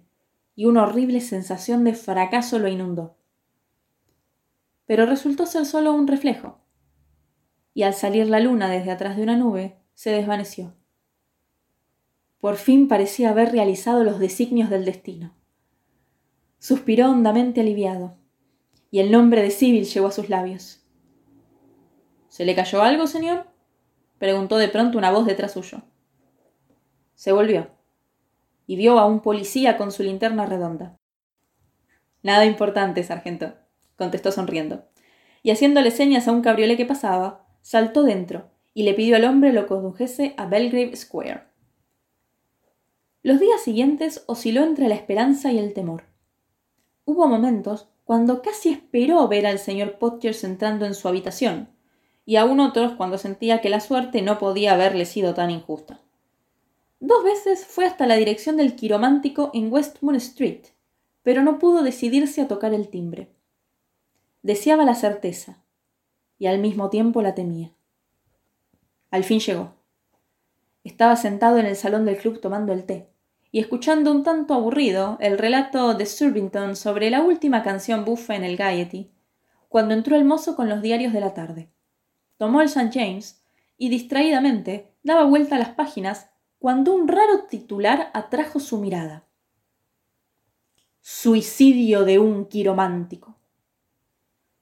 [0.54, 3.16] y una horrible sensación de fracaso lo inundó.
[4.86, 6.60] Pero resultó ser solo un reflejo,
[7.74, 10.72] y al salir la luna desde atrás de una nube, se desvaneció.
[12.40, 15.34] Por fin parecía haber realizado los designios del destino.
[16.58, 18.16] Suspiró hondamente aliviado,
[18.92, 20.84] y el nombre de Sibyl llegó a sus labios.
[22.28, 23.46] ¿Se le cayó algo, señor?
[24.18, 25.82] preguntó de pronto una voz detrás suyo.
[27.14, 27.79] Se volvió
[28.70, 30.96] y vio a un policía con su linterna redonda.
[32.22, 33.54] Nada importante, sargento,
[33.96, 34.84] contestó sonriendo,
[35.42, 39.52] y haciéndole señas a un cabriolé que pasaba, saltó dentro y le pidió al hombre
[39.52, 41.48] lo condujese a Belgrave Square.
[43.24, 46.04] Los días siguientes osciló entre la esperanza y el temor.
[47.04, 51.70] Hubo momentos cuando casi esperó ver al señor Podgers entrando en su habitación,
[52.24, 55.98] y aún otros cuando sentía que la suerte no podía haberle sido tan injusta.
[57.00, 60.66] Dos veces fue hasta la dirección del quiromántico en Westmoor Street,
[61.22, 63.28] pero no pudo decidirse a tocar el timbre.
[64.42, 65.62] Deseaba la certeza,
[66.38, 67.72] y al mismo tiempo la temía.
[69.10, 69.74] Al fin llegó.
[70.84, 73.08] Estaba sentado en el salón del club tomando el té,
[73.50, 78.44] y escuchando un tanto aburrido el relato de Surbiton sobre la última canción bufa en
[78.44, 79.10] el Gaiety,
[79.68, 81.70] cuando entró el mozo con los diarios de la tarde
[82.40, 82.88] tomó el St.
[82.90, 83.44] James
[83.76, 86.29] y distraídamente daba vuelta a las páginas
[86.60, 89.24] cuando un raro titular atrajo su mirada.
[91.00, 93.38] Suicidio de un quiromántico.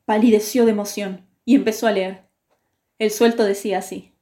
[0.04, 2.28] Palideció de emoción y empezó a leer.
[3.00, 4.14] El suelto decía así.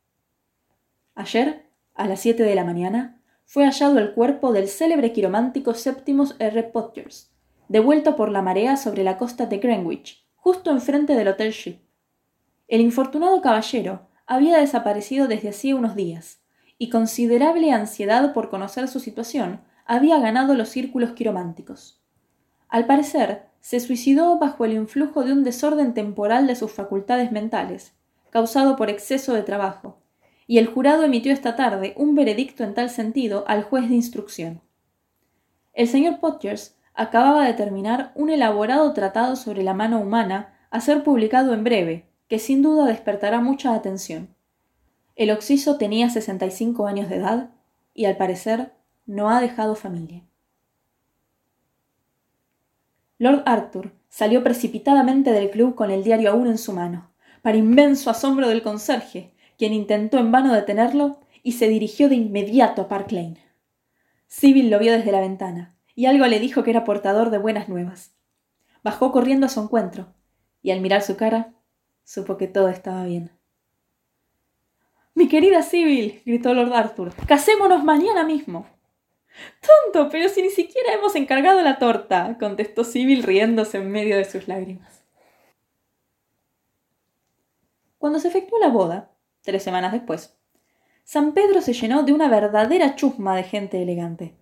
[1.14, 6.34] Ayer, a las siete de la mañana, fue hallado el cuerpo del célebre quiromántico Septimus
[6.38, 6.62] R.
[6.62, 7.30] Podgers,
[7.68, 11.78] devuelto por la marea sobre la costa de Greenwich, justo enfrente del Hotel Ship.
[12.68, 16.40] El infortunado caballero había desaparecido desde hacía unos días,
[16.78, 22.02] y considerable ansiedad por conocer su situación había ganado los círculos quirománticos.
[22.68, 27.94] Al parecer, se suicidó bajo el influjo de un desorden temporal de sus facultades mentales,
[28.30, 29.98] causado por exceso de trabajo,
[30.46, 34.60] y el jurado emitió esta tarde un veredicto en tal sentido al juez de instrucción.
[35.72, 41.02] El señor Podgers acababa de terminar un elaborado tratado sobre la mano humana a ser
[41.02, 44.35] publicado en breve, que sin duda despertará mucha atención.
[45.16, 47.51] El occiso tenía 65 años de edad
[47.94, 48.74] y al parecer
[49.06, 50.22] no ha dejado familia.
[53.18, 57.10] Lord Arthur salió precipitadamente del club con el diario aún en su mano,
[57.40, 62.82] para inmenso asombro del conserje, quien intentó en vano detenerlo y se dirigió de inmediato
[62.82, 63.38] a Park Lane.
[64.26, 67.70] Sibyl lo vio desde la ventana, y algo le dijo que era portador de buenas
[67.70, 68.14] nuevas.
[68.82, 70.12] Bajó corriendo a su encuentro,
[70.60, 71.55] y al mirar su cara,
[72.05, 73.35] supo que todo estaba bien.
[75.16, 78.66] Mi querida Sibyl, gritó Lord Arthur, casémonos mañana mismo.
[79.62, 84.26] Tonto, pero si ni siquiera hemos encargado la torta, contestó Sibyl riéndose en medio de
[84.26, 85.02] sus lágrimas.
[87.97, 89.10] Cuando se efectuó la boda,
[89.40, 90.36] tres semanas después,
[91.02, 94.34] San Pedro se llenó de una verdadera chusma de gente elegante.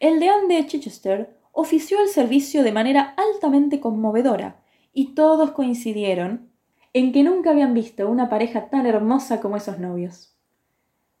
[0.00, 4.60] El deán de Chichester ofició el servicio de manera altamente conmovedora,
[4.92, 6.50] y todos coincidieron
[6.94, 10.36] en que nunca habían visto una pareja tan hermosa como esos novios.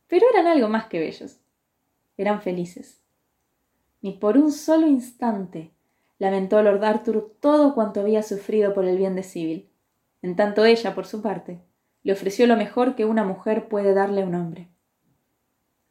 [0.06, 1.40] Pero eran algo más que bellos.
[2.16, 3.02] Eran felices.
[4.00, 5.72] Ni por un solo instante
[6.18, 9.68] lamentó Lord Arthur todo cuanto había sufrido por el bien de Sibyl,
[10.22, 11.60] en tanto ella, por su parte,
[12.04, 14.68] le ofreció lo mejor que una mujer puede darle a un hombre.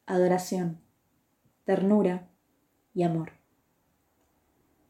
[0.06, 0.80] Adoración,
[1.66, 2.30] ternura
[2.94, 3.34] y amor.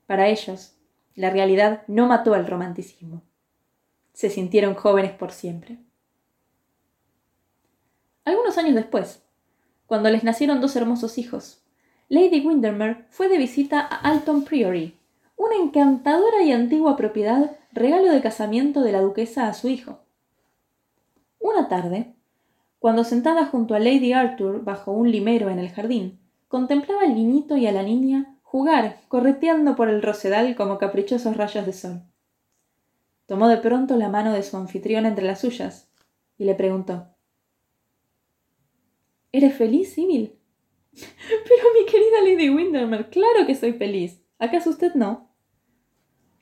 [0.05, 0.77] Para ellos,
[1.15, 3.23] la realidad no mató al romanticismo.
[4.13, 5.79] Se sintieron jóvenes por siempre.
[8.25, 9.21] Algunos años después,
[9.85, 11.63] cuando les nacieron dos hermosos hijos,
[12.07, 14.97] Lady Windermere fue de visita a Alton Priory,
[15.35, 19.99] una encantadora y antigua propiedad regalo de casamiento de la duquesa a su hijo.
[21.39, 22.13] Una tarde,
[22.79, 27.57] cuando sentada junto a Lady Arthur bajo un limero en el jardín, contemplaba al niñito
[27.57, 32.01] y a la niña jugar, correteando por el rosedal como caprichosos rayos de sol.
[33.25, 35.89] Tomó de pronto la mano de su anfitrión entre las suyas
[36.37, 37.07] y le preguntó
[39.31, 40.37] ¿Eres feliz, Sibyl?
[40.93, 44.21] Pero mi querida Lady Windermere, claro que soy feliz.
[44.37, 45.31] ¿Acaso usted no?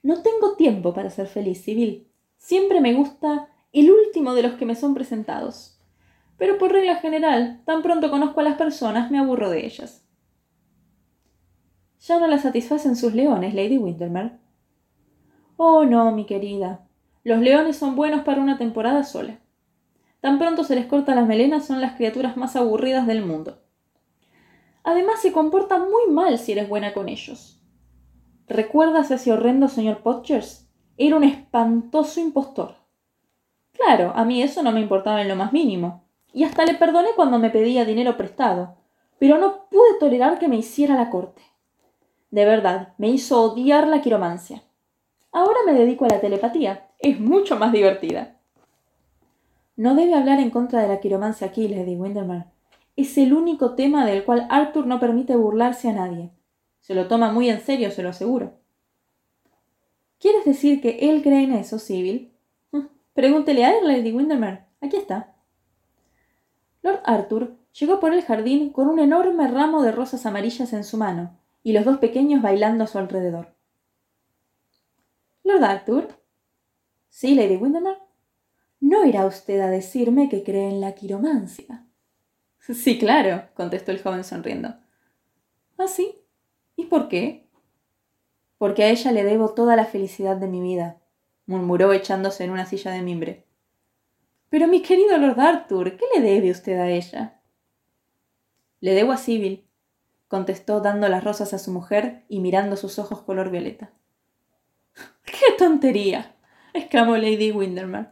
[0.03, 2.07] No tengo tiempo para ser feliz, Sibyl.
[2.37, 5.79] Siempre me gusta el último de los que me son presentados.
[6.37, 10.03] Pero por regla general, tan pronto conozco a las personas, me aburro de ellas.
[11.99, 14.39] Ya no la satisfacen sus leones, Lady Windermere.
[15.63, 16.87] Oh, no, mi querida.
[17.23, 19.37] Los leones son buenos para una temporada sola.
[20.19, 23.59] Tan pronto se les corta las melenas son las criaturas más aburridas del mundo.
[24.83, 27.61] Además se comportan muy mal si eres buena con ellos.
[28.47, 30.67] ¿Recuerdas ese horrendo señor Podgers?
[30.97, 32.73] Era un espantoso impostor.
[33.73, 37.09] Claro, a mí eso no me importaba en lo más mínimo, y hasta le perdoné
[37.15, 38.77] cuando me pedía dinero prestado,
[39.19, 41.43] pero no pude tolerar que me hiciera la corte.
[42.31, 44.63] De verdad, me hizo odiar la quiromancia.
[45.31, 46.89] Ahora me dedico a la telepatía.
[46.99, 48.37] Es mucho más divertida.
[49.75, 52.45] No debe hablar en contra de la quiromancia aquí, Lady Windermere.
[52.95, 56.31] Es el único tema del cual Arthur no permite burlarse a nadie.
[56.81, 58.53] Se lo toma muy en serio, se lo aseguro.
[60.19, 62.31] ¿Quieres decir que él cree en eso, Sibyl?
[63.13, 64.65] Pregúntele a él, Lady Windermere.
[64.81, 65.33] Aquí está.
[66.83, 70.97] Lord Arthur llegó por el jardín con un enorme ramo de rosas amarillas en su
[70.97, 73.53] mano, y los dos pequeños bailando a su alrededor.
[75.43, 76.07] Lord Arthur.
[77.09, 77.99] Sí, Lady Windermere.
[78.79, 81.85] No irá usted a decirme que cree en la quiromancia.
[82.73, 84.75] Sí, claro, contestó el joven sonriendo.
[85.77, 86.21] ¿Ah, sí?
[86.75, 87.49] ¿Y por qué?
[88.59, 91.01] Porque a ella le debo toda la felicidad de mi vida,
[91.47, 93.47] murmuró echándose en una silla de mimbre.
[94.49, 97.41] Pero mi querido Lord Arthur, ¿qué le debe usted a ella?
[98.79, 99.67] Le debo a Sibyl,
[100.27, 103.91] contestó dando las rosas a su mujer y mirando sus ojos color violeta.
[105.25, 106.35] ¡Qué tontería!
[106.73, 108.07] exclamó Lady Windermere.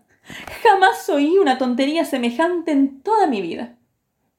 [0.63, 3.78] Jamás oí una tontería semejante en toda mi vida.